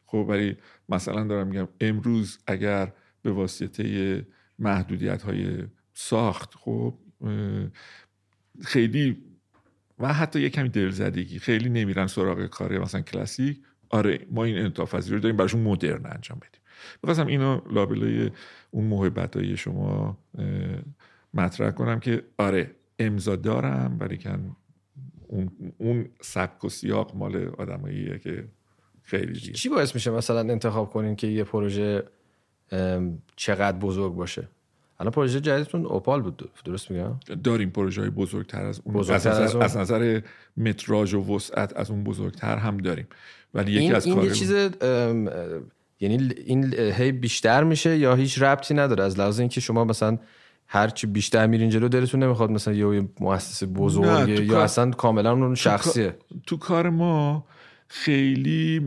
[0.05, 0.57] خب ولی
[0.89, 4.25] مثلا دارم میگم امروز اگر به واسطه
[4.59, 5.63] محدودیت های
[5.93, 6.93] ساخت خب
[8.63, 9.17] خیلی
[9.99, 13.61] و حتی یه کمی دلزدگی خیلی نمیرن سراغ کار مثلا کلاسیک.
[13.89, 16.61] آره ما این پذیری رو داریم براشون مدرن انجام بدیم.
[17.03, 18.31] می‌خواستم اینو لابلای
[18.71, 20.17] اون محبت های شما
[21.33, 24.55] مطرح کنم که آره امضا دارم ولی کن
[25.27, 28.47] اون, اون سبک و سیاق مال آدماییه که
[29.03, 32.03] خیلی دیگه چی باعث میشه مثلا انتخاب کنین که یه پروژه
[33.35, 34.47] چقدر بزرگ باشه؟
[34.99, 38.95] الان پروژه جدیدتون اوپال بود درست میگم؟ داریم پروژه های بزرگتر از اون.
[38.95, 40.21] بزرگتر از, از نظر؟ از نظر
[40.57, 43.07] متراژ و وسعت از اون بزرگتر هم داریم.
[43.53, 45.29] ولی یکی این, از این یه چیز ام،
[45.99, 50.17] یعنی این هی بیشتر میشه یا هیچ ربطی نداره؟ از لحاظ اینکه شما مثلا
[50.67, 55.31] هر چی بیشتر میرین جلو دلتون نمی‌خواد مثلا یه مؤسسه تو یا کار- اصلا کاملا
[55.31, 56.17] اون شخصیه.
[56.47, 57.45] تو کار ما
[57.87, 58.79] خیلی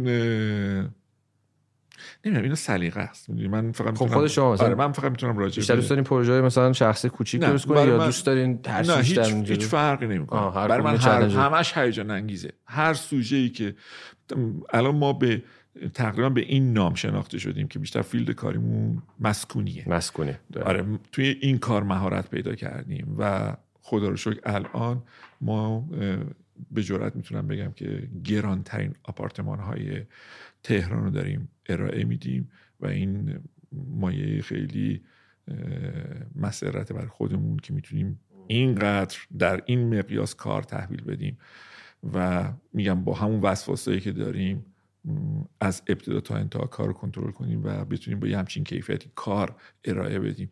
[2.24, 3.30] نمی‌دونم اینا سلیقه است.
[3.30, 5.90] می‌دونی، من فقط خب خود شما مثلا آره من فقط می‌تونم راجع بیشتر به- دوست
[5.90, 9.18] دارین پروژه مثلا شخصی کوچیک درست برای یا دوست دارین بیشتر هیچ,
[9.50, 10.50] هیچ فرقی نمی‌کنه.
[10.50, 11.22] برای من هر.
[11.22, 12.52] همش هیجان انگیزه.
[12.66, 13.74] هر سوژه ای که
[14.72, 15.42] الان ما به
[15.94, 19.84] تقریبا به این نام شناخته شدیم که بیشتر فیلد کاریمون مسکونیه.
[19.88, 20.32] مسکونی
[20.64, 23.52] آره توی این کار مهارت پیدا کردیم و
[23.82, 25.02] خدا رو شکر الان
[25.40, 25.88] ما
[26.70, 30.02] به جرات می‌تونم بگم که گرانترین آپارتمان های
[30.68, 32.50] تهران رو داریم ارائه میدیم
[32.80, 33.38] و این
[33.72, 35.02] مایه خیلی
[36.34, 41.38] مسرت بر خودمون که می‌تونیم اینقدر در این مقیاس کار تحویل بدیم.
[42.14, 44.66] و میگم با همون وسواسایی که داریم
[45.60, 49.56] از ابتدا تا انتها کار رو کنترل کنیم و بتونیم با یه همچین کیفیتی کار
[49.84, 50.50] ارائه بدیم.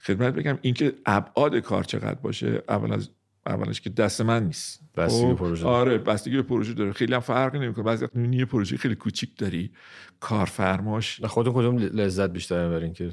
[0.00, 3.10] خدمت بگم اینکه ابعاد کار چقدر باشه اول از
[3.46, 4.80] اولش که دست من نیست.
[4.96, 5.66] بستگی به خب، پروژه.
[5.66, 6.92] آره بستگی به پروژه داره.
[6.92, 7.84] خیلی هم فرقی نمی‌کنه.
[7.84, 9.72] بعضی وقت یه پروژه خیلی کوچیک داری.
[10.20, 11.24] کارفرماش.
[11.24, 13.10] خودتون کدوم لذت بیشتر می‌برین که؟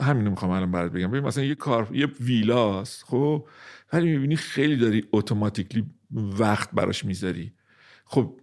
[0.00, 1.10] همینو می‌خوام الان برات بگم.
[1.10, 3.48] ببین مثلا یه کار یه ویلاست خب؟
[3.92, 7.52] ولی می‌بینی خیلی داری اتوماتیکلی وقت براش می‌ذاری.
[8.04, 8.40] خب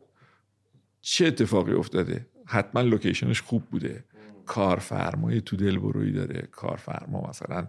[1.01, 4.03] چه اتفاقی افتاده؟ حتما لوکیشنش خوب بوده.
[4.45, 6.47] کارفرمای تو دل بروی داره.
[6.51, 7.67] کارفرما مثلا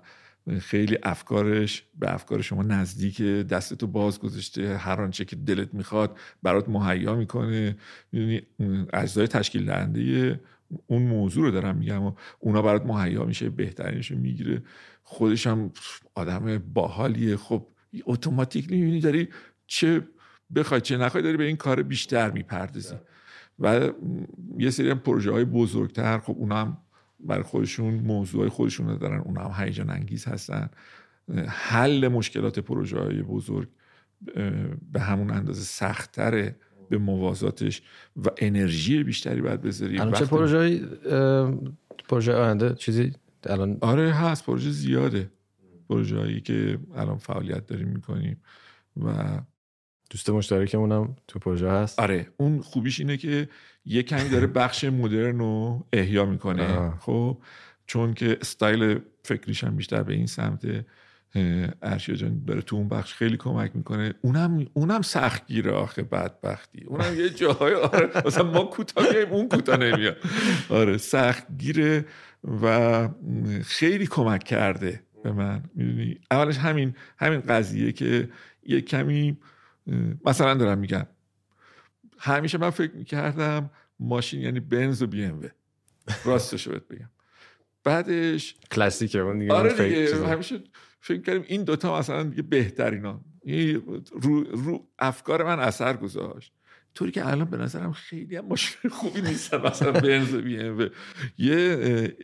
[0.60, 6.68] خیلی افکارش به افکار شما نزدیک دستتو باز گذاشته هر آنچه که دلت می‌خواد برات
[6.68, 7.76] مهیا می‌کنه.
[8.12, 8.42] می‌دونی
[8.92, 10.40] اجزای تشکیل دهنده
[10.86, 14.62] اون موضوع رو دارم میگم و اونا برات مهیا میشه بهترینش رو می‌گیره.
[15.02, 15.70] خودش هم
[16.14, 17.36] آدم باحالیه.
[17.36, 17.66] خب
[18.06, 19.28] اتوماتیکلی می‌بینی داری
[19.66, 20.08] چه
[20.54, 22.94] بخوای چه نخوای داری به این کار بیشتر می‌پردازی.
[23.58, 23.90] و
[24.58, 26.83] یه سری هم پروژه های بزرگتر خب اونا هم
[27.24, 30.70] برای خودشون موضوع خودشون رو دارن اونا هم هیجان انگیز هستن.
[31.46, 33.68] حل مشکلات پروژه های بزرگ
[34.92, 36.56] به همون اندازه سختتره
[36.90, 37.82] به موازاتش
[38.16, 39.98] و انرژی بیشتری باید بذاری.
[39.98, 40.80] الان چه پروژه
[42.08, 43.12] پروژه آینده چیزی
[43.46, 44.46] الان؟ آره هست.
[44.46, 45.30] پروژه زیاده.
[45.88, 48.40] پروژه هایی که الان فعالیت داریم می‌کنیم
[49.04, 49.38] و
[50.10, 52.28] دوست مشترکمون هم تو پروژه هست؟ آره.
[52.36, 53.48] اون خوبیش اینه که
[53.86, 56.90] یه کمی داره بخش مدرن رو احیا می‌کنه.
[57.00, 57.38] خب
[57.86, 60.66] چون که استایل فکریش هم بیشتر به این سمت
[61.82, 64.14] ارشیا جان داره تو اون بخش خیلی کمک می‌کنه.
[64.20, 66.84] اونم اونم سخت گیره آخه بدبختی.
[66.84, 70.16] اونم یه جاهای آره مثلا ما کوتاه میایم اون کوتاه نمیاد.
[70.68, 72.04] آره سخت گیره
[72.62, 73.08] و
[73.64, 75.62] خیلی کمک کرده به من.
[75.74, 78.28] می‌دونی؟ اولش همین همین قضیه که
[78.66, 79.38] یه کمی
[80.24, 81.06] مثلا دارم میگم
[82.24, 83.70] همیشه من فکر می‌کردم
[84.00, 85.42] ماشین یعنی بنز و بی ام و
[86.24, 87.10] راستش بهت بگم.
[87.84, 90.26] بعدش کلاسیکه اون دیگه آره فکر دیگه چیزه.
[90.26, 90.60] همیشه
[91.00, 93.20] فکر کردیم این دوتا مثلا دیگه بهترینا
[94.12, 96.52] رو, رو افکار من اثر گذاشت.
[96.94, 100.78] طوری که الان به نظرم خیلی هم ماشین خوبی نیستن مثلا بنز و بی ام
[100.78, 100.88] و.
[101.38, 102.16] یه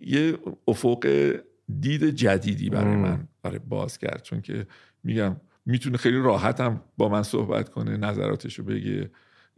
[0.00, 0.38] یه
[0.68, 1.06] افق
[1.80, 2.96] دید جدیدی برای.
[2.96, 4.66] من آره باز کرد چون که
[5.04, 5.36] میگم
[5.66, 9.10] می‌تونه خیلی راحت هم با من صحبت کنه نظراتشو بگه.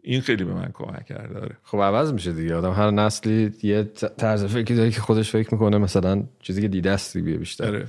[0.02, 1.56] این خیلی به من کمک کرده آره.
[1.62, 2.54] خب عوض میشه دیگه.
[2.54, 3.82] آدم هر نسلی یه
[4.18, 7.66] طرز فکری داره که خودش فکر می‌کنه مثلا چیزی که دیده است دیگه بیشتر.
[7.66, 7.86] آره.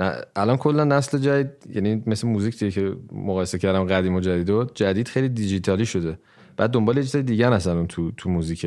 [0.00, 4.50] نه الان کلا نسل جدید یعنی مثل موزیک دیگه که مقایسه کردم قدیم و جدید
[4.50, 6.18] و جدید خیلی دیجیتالی شده.
[6.56, 8.66] بعد دنبال یه چیز دیگه هستن تو تو موزیک.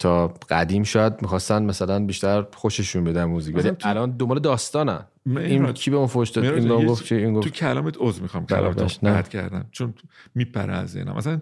[0.00, 3.54] تا قدیم شاید می‌خواستن مثلا بیشتر خوششون بدن موزیک.
[3.54, 5.04] ولی مثلا تو- الان دنبال داستانن.
[5.26, 8.46] این کی به اون فوش داد؟ این گفت چی؟ این تو گفت کلامت عذر می‌خوام
[8.46, 9.04] کلامت.
[9.04, 9.66] قطع کردم.
[9.70, 9.94] چون
[10.34, 11.16] میپره از ذهنم.
[11.16, 11.40] مثلا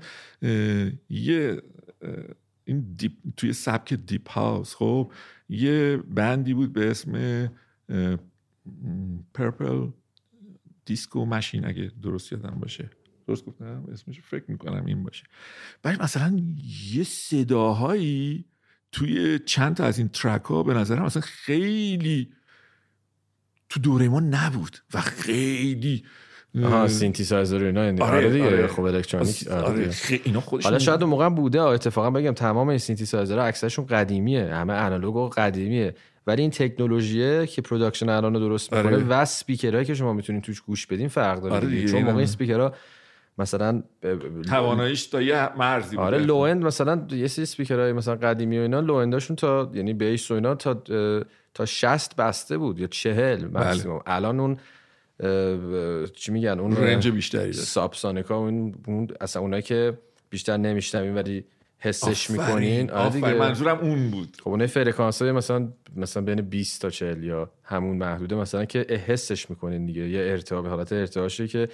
[1.10, 1.62] یه
[2.64, 5.12] این deep توی سبک deep house خب
[5.48, 7.48] یه band ی بود به اسم
[9.34, 9.88] Purple
[10.84, 12.90] Disco Machine اگه درست یادم باشه.
[13.26, 15.24] درست گفتم اسمش فکر می‌کنم این باشه
[15.82, 16.42] بعد مثلا
[16.92, 18.44] یه صداهایی
[18.92, 22.32] توی چند تا از این track ها به نظرم مثلا خیلی
[23.68, 26.04] تو دوره ما نبود و خیلی
[26.64, 28.66] آها سینتی سایزر اینا یعنی آره، آره دیگه آره.
[28.66, 29.90] خب الکترونیک آره آره.
[29.90, 33.86] خیلی اینا خودشون حالا شاید اون موقع بوده اتفاقا بگم تمام این سینتی سایزرها اکثرشون
[33.86, 35.94] قدیمیه همه آنالوگ و قدیمیه
[36.26, 39.04] ولی این تکنولوژیه که production الان درست می‌کنه آره.
[39.04, 41.88] و اسپیکرهایی که شما می‌تونین توش گوش بدین فرق داره آره دیگه.
[41.88, 42.74] چون موقع این اسپیکرها
[43.38, 43.82] مثلا
[44.48, 46.28] تواناییش تا یه مرزی آره بوده.
[46.28, 49.92] low end مثلا یه سری اسپیکرهای مثلا قدیمی و اینا low end اشون تا یعنی
[49.92, 50.74] bass و اینا تا
[51.54, 53.70] تا 60 بسته بود یا 40 بله.
[53.70, 54.56] مکسیمم الان اون
[56.14, 59.98] چی میگن اون range بیشتری داره subsonic ا اون, اون اصلا اونایی که
[60.30, 61.44] بیشتر نمیشنوین ولی
[61.78, 63.24] حسش آفرین، می‌کنین آره آفرین.
[63.24, 67.50] دیگه منظورم اون بود خب اونای فرکانس های مثلا مثلا بین 20 تا 40 یا
[67.64, 71.68] همون محدوده مثلا که حسش می‌کنین دیگه یه ارتعاب حالت ارتعاشی که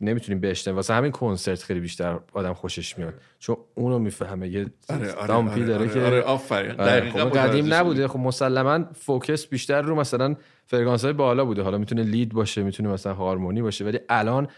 [0.00, 0.76] نمی‌تونیم بشنویم.
[0.76, 3.14] واسه همین کنسرت خیلی بیشتر آدم خوشش میاد.
[3.38, 4.48] چون اونو می‌فهمه.
[4.48, 6.80] یه آره آره دامپی آره, داره آره, که آره آفرین.
[6.80, 8.08] آره، خب قدیم نبوده.
[8.08, 10.36] خب مسلما focus بیشتر رو مثلا
[10.66, 11.62] فرکانس های بالا بوده.
[11.62, 13.84] حالا می‌تونه lead باشه می‌تونه مثلا هارمونی باشه.
[13.84, 14.48] ولی الان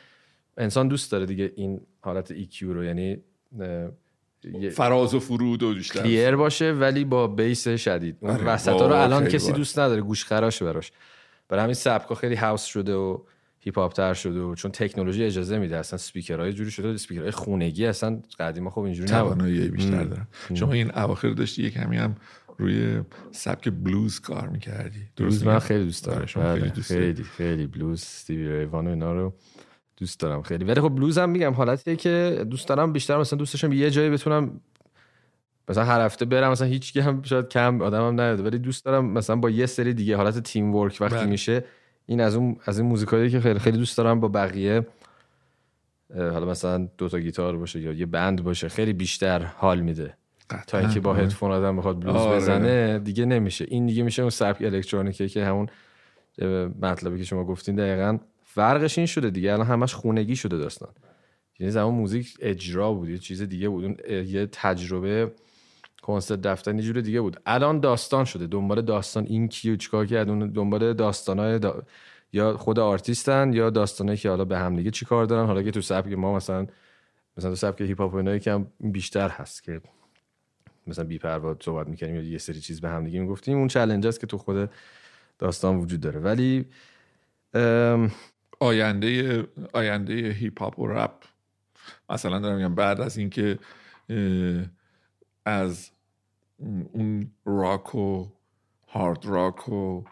[0.56, 2.84] انسان دوست داره دیگه این حالت EQ رو.
[2.84, 3.18] یعنی
[4.72, 6.02] فراز و فرود و بیشتر.
[6.02, 8.16] clear باشه ولی با bass شدید.
[8.20, 9.52] اون آره، وسط رو الان کسی.
[9.52, 10.00] دوست نداره.
[10.00, 10.92] گوش خراش براش.
[11.48, 13.18] برای همین سبکا خیلی house شده و
[13.68, 17.86] هیپ هاپ تر شده و چون تکنولوژی اجازه میده اصلا اسپیکرهای جوری شده اسپیکرهای خونگی
[17.86, 19.32] اصلا قدیما خب اینجوری نبود.
[19.32, 22.16] توانایی بیشتر دارم شما این اواخر داشتی یه کمی هم
[22.58, 23.00] روی
[23.30, 24.98] سبک بلوز کار می‌کردی.
[25.16, 26.18] بلوز من خیلی دوست دارم.
[26.18, 26.92] آره، شما بله، خیلی دوست.
[26.92, 27.66] خیلی خیلی.
[27.66, 29.34] بلوز Stevie Ray Vaughan و اینا رو
[29.96, 30.64] دوست دارم خیلی.
[30.64, 34.10] ولی خب بلوز هم میگم حالتیه که دوست دارم بیشتر مثلا دوست داشتم یه جایی
[34.10, 34.60] بتونم
[35.68, 39.36] مثلا هر هفته برم مثلا هیچ هم شاید کم آدمم نیاد ولی دوست دارم مثلا
[39.36, 41.26] با یه سری دیگه حالت تیم ورک وقتی بله.
[41.26, 41.64] میشه
[42.08, 44.86] این از اون از این موزیکایی که خیلی خیلی دوست دارم با بقیه
[46.14, 50.14] حالا مثلا دو تا گیتار باشه یا یه بند باشه خیلی بیشتر حال میده.
[50.66, 52.36] تا اینکه با هدفون آدم بخواد بلوز آره.
[52.36, 53.64] بزنه دیگه نمیشه.
[53.68, 55.68] این دیگه میشه اون سبک الکترونیکی که همون
[56.82, 58.18] مطلبی که شما گفتین دقیقا.
[58.44, 60.90] فرقش این شده دیگه الان همش خونگی شده داستان.
[61.58, 64.00] یعنی زمان موزیک اجرا بود یه چیز دیگه بود.
[64.10, 65.32] یه تجربه
[66.08, 67.36] کنسرت رفتن یه جور دیگه بود.
[67.46, 68.46] الان داستان شده.
[68.46, 71.82] دنبال داستان این کیو چیکار کرد اون دنبال داستانای دا...
[72.32, 75.46] یا خود آرتیستن یا داستانایی که حالا به هم دیگه چیکار دارن.
[75.46, 76.66] حالا که تو سبک ما مثلا
[77.36, 79.80] مثلا تو سبک هیپ هاپ اینا یکم بیشتر هست که
[80.86, 83.58] مثلا بی پروا صحبت می‌کنیم یا یه سری چیز به هم دیگه می‌گفتیم.
[83.58, 84.70] اون چالش است که تو خود
[85.38, 86.20] داستان وجود داره.
[86.20, 86.66] ولی
[87.54, 88.10] ام،
[88.60, 91.14] آینده آینده هیپ هاپ و رپ.
[92.10, 93.58] مثلا دارم میگم بعد از اینکه
[95.44, 95.90] از
[96.58, 98.26] اون راک و
[98.88, 100.04] هارد راک و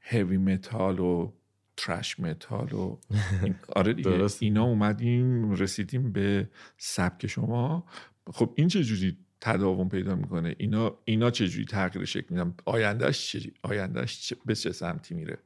[0.00, 1.32] هیوی متال و
[1.76, 2.98] ترش متال و
[3.42, 4.42] این- آره دیگه درست.
[4.42, 6.48] اینا اومدیم رسیدیم به
[6.78, 7.84] سبک شما.
[8.32, 13.32] خب این چه جوری تداوم پیدا می‌کنه؟ اینا اینا چه جوری تغییر شکل میدن؟ آیندهش
[13.32, 15.38] چه آیندهش به چه سمتی میره؟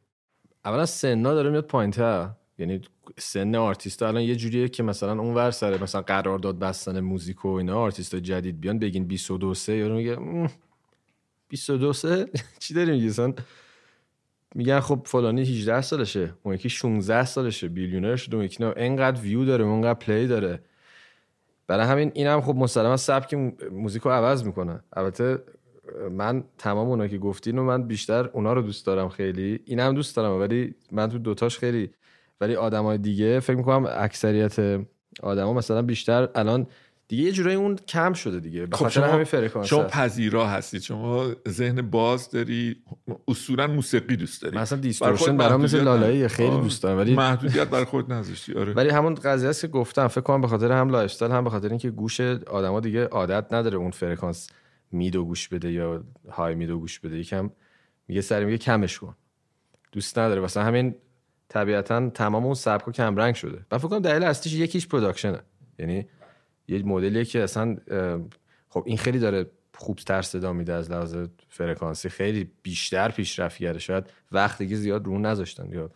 [0.64, 2.30] اولا سنا داره میاد پایینتر.
[2.58, 2.80] یعنی
[3.18, 7.48] سن آرتیست الان یه جوریه که مثلا اون ور سره مثلا قرارداد بستن موزیک و
[7.48, 10.50] اینا آرتیست جدید بیان بگین 22 سه یارو میگه "ام،
[11.48, 12.26] 22 سه؟
[12.60, 13.34] چی داری میگی مثلا
[14.54, 19.20] میگن خب فلانی 18 سالشه اون یکی 16 سالشه billionaire شده اون یکی نه انقدر
[19.20, 20.60] ویو داره اونقدر play داره.
[21.66, 24.80] برای همین اینم خب مسلما سبک مو- موزیک رو عوض می‌کنه.
[24.92, 25.38] البته
[26.10, 29.60] من تمام اونا که گفتین و من بیشتر اونا رو دوست دارم خیلی.
[29.64, 31.90] اینم دوست دارم ولی من تو دوتاش خیلی
[32.40, 34.80] ولی آدمای دیگه فکر می‌کنم اکثریت
[35.22, 36.66] آدما مثلا بیشتر الان
[37.08, 38.66] دیگه یه جورایی اون کم شده دیگه.
[38.66, 39.82] به خب خاطر همین فرکانس شما.
[39.82, 42.76] پذیرا هستید شما ذهن باز داری.
[43.28, 44.56] اصولا موسیقی دوست داری.
[44.56, 46.28] برای distortion برام مثل لالایی.
[46.28, 46.62] خیلی آه.
[46.62, 46.98] دوست دارم.
[46.98, 48.54] ولی محدودیت برای خود نذاشتی.
[48.54, 48.72] آره.
[48.72, 50.08] ولی همون قضیه است که گفتم.
[50.08, 53.76] فکر کنم به خاطر هم lifestyle هم به خاطر اینکه گوش آدما دیگه عادت نداره
[53.76, 54.48] اون فرکانس
[54.92, 57.18] mid و گوش بده یا high mid و گوش بده.
[57.18, 57.50] یکم
[58.08, 59.16] میگه سری میگه کمش کن.
[59.92, 60.40] دوست نداره.
[60.40, 60.94] مثلا همین
[61.48, 63.66] طبیعتا تمام اون سبک کم رنگ شده.
[63.72, 65.40] من فکر کنم دلیل اصلیش یکیش production ه
[65.78, 66.06] یعنی
[66.68, 67.76] یه مدلیه که اصلا
[68.68, 71.16] خب این خیلی داره خوب تر صدا میده از لحاظ
[71.48, 72.08] فرکانسی.
[72.08, 75.90] خیلی بیشتر پیشرفت کرده شاید وقت دیگه زیاد رو نذاشتن یا یا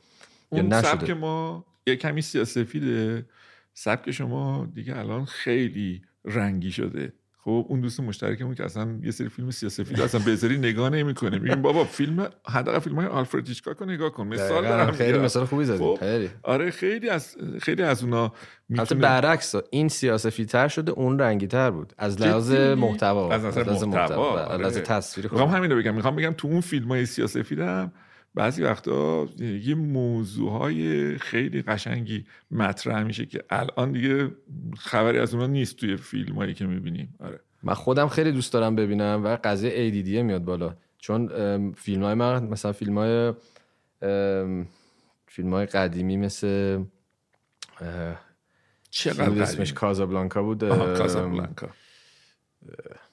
[0.50, 1.14] اون سبک نشده.
[1.14, 3.26] ما یه کمی سیاسفیده.
[3.74, 7.12] سبک شما دیگه الان خیلی رنگی شده.
[7.44, 11.38] خب اون دوست مشترکمون که اصلا یه سری فیلم سیاسفید اصلا بذاری نگاه نمی‌کنه.
[11.38, 14.62] میگیم بابا فیلم حداقل فیلم های آلفرد هیچکاک رو نگاه کن مثال.
[14.62, 15.24] دارم خیلی میگم.
[15.24, 15.78] مثال خوبی زدی.
[15.78, 16.30] خب، خیلی.
[16.42, 18.34] آره خیلی از خیلی از اونا البته
[18.68, 21.92] می‌تونه برعکس این سیاسفی تر شده اون رنگی تر بود.
[21.98, 23.32] از لحاظ؟ محتوا.
[23.32, 25.22] از نظر لحاظ محتوا، از لحاظ آره.
[25.22, 25.56] می‌خوام خب.
[25.56, 25.94] همین رو بگم.
[25.94, 27.92] می‌خوام بگم تو اون فیلم های سیاسفیدم
[28.34, 34.30] بعضی وقتا یه موضوع های خیلی قشنگی مطرح میشه که الان دیگه
[34.78, 37.14] خبری از اونا نیست توی فیلم هایی که می‌بینیم.
[37.20, 37.40] آره.
[37.62, 40.76] من خودم خیلی دوست دارم ببینم و قضیه ADD میاد بالا.
[40.98, 41.28] چون
[41.72, 43.32] فیلم های من مثلا فیلم های
[45.26, 46.84] فیلم های قدیمی مثل
[48.90, 49.42] چقدر.
[49.42, 50.68] اسمش؟ کازابلانکا بود
[50.98, 51.68] کازابلانکا.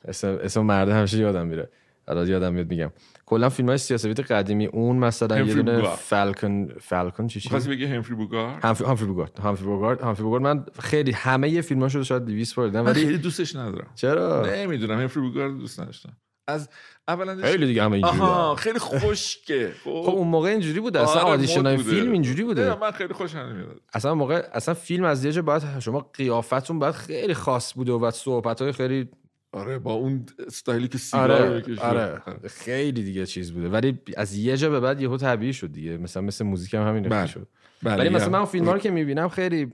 [0.06, 1.70] اسم اسم مرده همیشه یادم میره.
[2.08, 2.92] الان یادم میاد میگم.
[3.26, 5.96] کلا فیلم های سیاسفید قدیمی اون مثلا یه دونه بوگارد.
[5.96, 10.44] فالکون فالکون چی چی؟ بگی همفری بوگار همفری همفری بوگارد همفری بوگارد همفری بوگارد.
[10.44, 13.92] من خیلی همه یه فیلماشو شاید 200 بار دیدم ولی خیلی دوستش ندارم.
[13.96, 16.18] چرا؟ نمی‌دونم همفری بوگار دوست نداشتم.
[16.48, 16.70] از
[17.08, 19.72] اولا خیلی دیگه همه اینجوری آها خیلی خشکه.
[19.84, 21.96] خب اون موقع اینجوری بوده اصلا آره، آدیشن های مد بوده.
[21.96, 22.76] فیلم اینجوری بوده.
[22.76, 23.82] من خیلی خوشم نمیاد.
[23.94, 28.00] اصلا موقع اصلا فیلم از یه جا باید شما قیافتون باید خیلی خاص بوده و
[28.00, 29.10] بعد صحبت های خیلی
[29.52, 31.82] آره با اون استایلی که سیگار آره بکشه.
[31.82, 32.22] آره.
[32.48, 33.70] خیلی دیگه چیز بوده.
[33.70, 35.98] ولی از یه جا به بعد یهو طبیعی شد دیگه.
[35.98, 37.28] مثلا مثل موزیک هم همین بله.
[37.28, 37.48] شد.
[37.84, 39.74] بله، ولی مثلا من فیلم ها رو که می‌بینم خیلی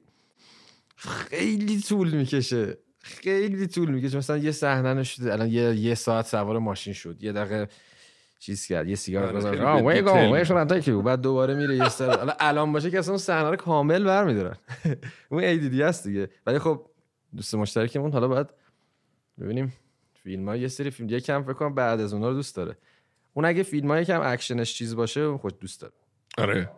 [0.96, 2.78] خیلی طول می‌کشه.
[3.02, 4.18] خیلی طول می‌کشه.
[4.18, 7.24] مثلا یه صحنه نشده الان یه یه ساعت سوار ماشین شد.
[7.24, 7.68] یه دقیقه
[8.40, 9.62] چیز کرد یه سیگار آره، گذاشت.
[9.62, 12.18] آه وی دیتیل گو وی شون تانک بعد دوباره میره یه سر.
[12.18, 14.56] حالا الان باشه که اصلا صحنه رو کامل برمیدارن.
[15.30, 16.30] اون ADD هست دیگه.
[16.48, 16.86] ولی خب
[17.36, 18.48] دوست مشترکمون حالا باید
[19.40, 19.74] ببینیم
[20.24, 22.78] فیلم ها یه سری فیلم یکم فکر کنم بعد از اونها رو دوست داره.
[23.34, 25.94] اون اگه فیلم ها یکم اکشنش چیز باشه خود دوست داره.
[26.38, 26.70] آره.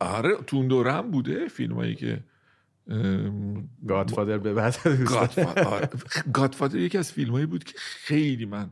[0.00, 2.20] آره تو اون دوره هم بوده فیلم هایی که
[3.86, 4.76] Godfather به بعد.
[5.04, 5.88] Godfather
[6.32, 8.70] Godfather یکی از فیلم هایی بود که خیلی من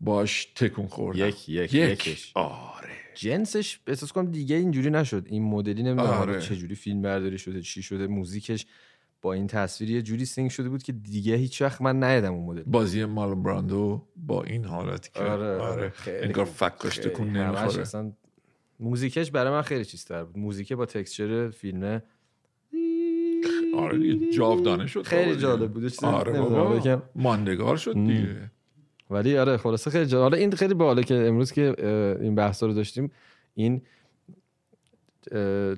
[0.00, 1.28] باش تکون خوردم.
[1.28, 2.06] یک یک یک.
[2.06, 2.32] یکش.
[2.34, 2.88] آره.
[3.14, 5.26] جنسش احساس کنم دیگه اینجوری نشد.
[5.26, 6.40] این مدلی نمی‌دونم آره.
[6.40, 8.66] چه جوری فیلم برداری شده چی شده موزیکش.
[9.22, 12.44] با این تصویر یه جوری sync شده بود که دیگه هیچ وقت من ندیدم اون
[12.44, 12.62] مدل.
[12.66, 17.08] بازی مارلون براندو با این حالتی که آره آره خیلی انگار خیلی.
[17.08, 18.12] تکون همش نمی‌خوره اصلا
[18.80, 20.38] موزیکش برای من خیلی چیز تر بود.
[20.38, 22.02] موزیک با تکسچر فیلمه
[23.76, 25.36] آره جاودانه شد خیلی.
[25.36, 25.92] جالب بود.
[26.02, 27.02] آره بابا.
[27.14, 28.50] ماندگار شد دیگه.
[29.10, 30.22] ولی آره خلاصه خیلی جالب.
[30.22, 31.74] حالا این خیلی باحاله که امروز که
[32.20, 33.10] این بحثا رو داشتیم
[33.54, 33.82] این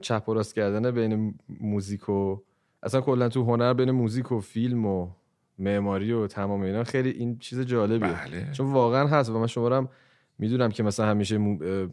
[0.01, 2.43] چپ و راست کردن بین موزیک و
[2.83, 5.11] اصلا کلا تو هنر بین موزیک و فیلم و
[5.59, 8.09] معماری و تمام اینا خیلی این چیز جالبیه.
[8.09, 8.53] بله.
[8.53, 9.89] چون واقعا هست و من شما هم
[10.39, 11.87] می‌دونم که مثلا همیشه مو-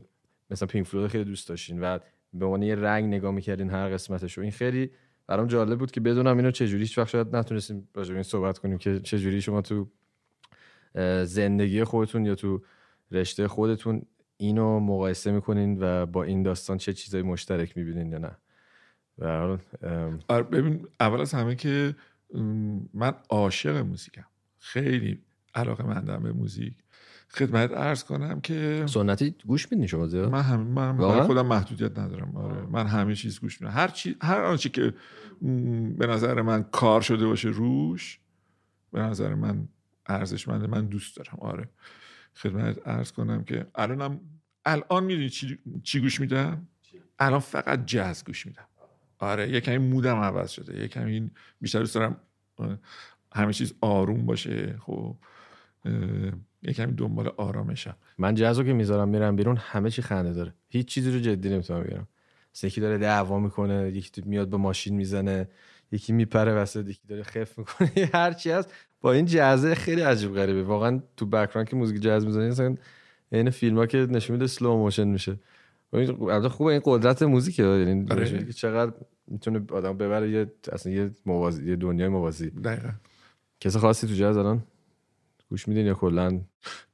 [0.50, 2.00] مثلا پینک فلوید خیلی دوست داشتین و
[2.34, 4.92] به عنوان یه رنگ نگاه می‌کردین هر قسمتش و این خیلی
[5.28, 8.78] برام جالب بود که بدونم اینو چجوری هیچ وقت شاید نتونستیم راجع این صحبت کنیم
[8.78, 9.88] که چجوری شما تو
[11.24, 12.62] زندگی خودتون یا تو
[13.12, 14.02] رشته خودتون
[14.38, 18.38] اینو مقایسه می‌کنین و با این داستان چه چیزایی مشترک می‌بینین یا نه.
[20.51, 21.95] ببین اول از همه که
[22.93, 24.26] من عاشق موزیکم.
[24.59, 25.22] خیلی
[25.55, 26.74] علاقه مندم به موزیک.
[27.30, 31.99] خدمت ارز کنم که سنتی گوش میدین شما زیاد؟ من هم من؟ برای خودم محدودیت
[31.99, 32.36] ندارم.
[32.36, 32.61] آره.
[32.61, 33.74] من همه چیز گوش میدم.
[33.74, 34.93] هر چی هر آنچه که
[35.97, 38.20] به نظر من کار شده باشه روش
[38.91, 39.68] به نظر من
[40.05, 41.38] ارزشمنده من دوست دارم.
[41.39, 41.70] آره.
[42.36, 44.20] خدمت ارز کنم که الانم
[44.65, 46.68] الان می‌دونی چی, چی گوش میدم؟
[47.20, 48.68] الان فقط جاز گوش میدم.
[49.20, 50.82] آره یه کمی مودم عوض شده.
[50.82, 52.18] یه کمی بیشتر دوست دارم
[53.36, 55.15] همه چیز آروم باشه خب
[56.63, 57.95] یه کمی دنبال آرامشم.
[58.18, 60.53] من جزو که می‌ذارم میرم بیرون همه چی خنده داره.
[60.70, 62.07] هیچ چیزی رو جدی نمی‌تونم بگیرم
[62.63, 65.49] یکی داره دعوا می‌کنه یکی میاد به ماشین می‌زنه
[65.91, 67.91] یکی میپره وسط یکی داره خفت می‌کنه.
[68.13, 68.74] هر چی هست.
[69.01, 70.63] با این جزه خیلی عجیب غریبه.
[70.63, 72.78] واقعا تو background که موزیک جاز می‌زنی
[73.32, 75.39] این فیلم ها که نشون میده slow motion میشه.
[75.94, 78.54] البته خوبه این قدرت موزیکه یعنی آره.
[78.54, 78.92] چقدر
[79.28, 82.50] می‌تونه آدم ببره یه اصلا یه موازی یه دنیای موازی.
[82.50, 82.90] دقیقا.
[83.60, 84.64] کسی خاصی تو جاز الان؟
[85.50, 86.42] گوش میدین یا کلا؟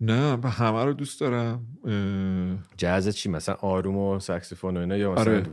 [0.01, 1.65] نه من همه رو دوست دارم.
[1.85, 5.43] اه، جاز چی؟ مثلا آروم و ساکسیفون و اینا یا مثلا آره.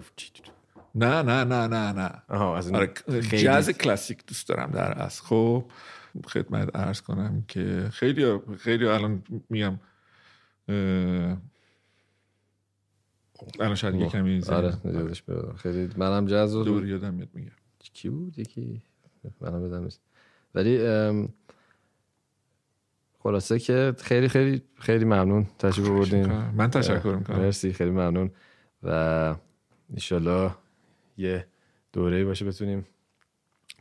[0.95, 2.23] نه نه نه نه نه.
[2.29, 5.23] آها از آره خیلی- جاز کلاسیک دوست دارم در اصل.
[5.25, 5.65] خب
[6.29, 9.81] خدمت عرض کنم که خیلی خیلی الان میگم
[10.69, 11.37] اه،
[13.61, 14.77] الان شاید یه کمی ذهنم- آره
[15.27, 15.55] بیاد.
[15.57, 17.51] خیلی منم رو دور یادم میاد میگم
[17.93, 18.83] کی بود؟ یکی.
[19.41, 19.89] منم بدم.
[20.55, 20.79] ولی
[23.19, 27.37] خلاصه که خیلی خیلی خیلی ممنون تشریف بردین من تشکر می‌کنم.
[27.39, 28.31] مرسی خیلی ممنون.
[28.83, 29.35] و
[29.95, 30.51] ایشالله
[31.17, 31.47] یه
[31.93, 32.87] دوره باشه بتونیم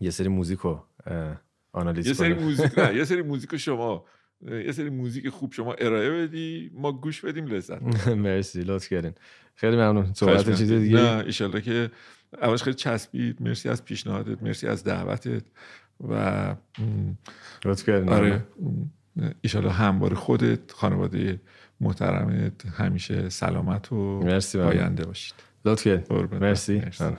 [0.02, 1.42] یه سری موزیک رو اه،
[1.72, 2.46] آنالیز یه سری کنیم.
[2.48, 4.06] موزیک نه یه سری موزیک رو شما
[4.48, 9.14] یه سری موزیک خوب شما ارائه بدی ما گوش بدیم لذت مرسی لطف کردین
[9.56, 10.56] خیلی ممنون صحبت.
[10.56, 11.92] چیز دیگه نه ایشالله که
[12.42, 15.44] اولش خیلی چسبید مرسی از پیشنهادت مرسی از دعوتت
[16.10, 16.56] و
[17.66, 18.48] لطف کردین آره
[19.42, 21.42] ایشالله هموار خودت خانواده
[21.82, 24.58] محترمت همیشه سلامت و مرسی.
[24.58, 25.34] پاینده باشید
[25.66, 26.40] لطف کردین.
[26.40, 27.04] مرسی مرسی.
[27.04, 27.18] آره.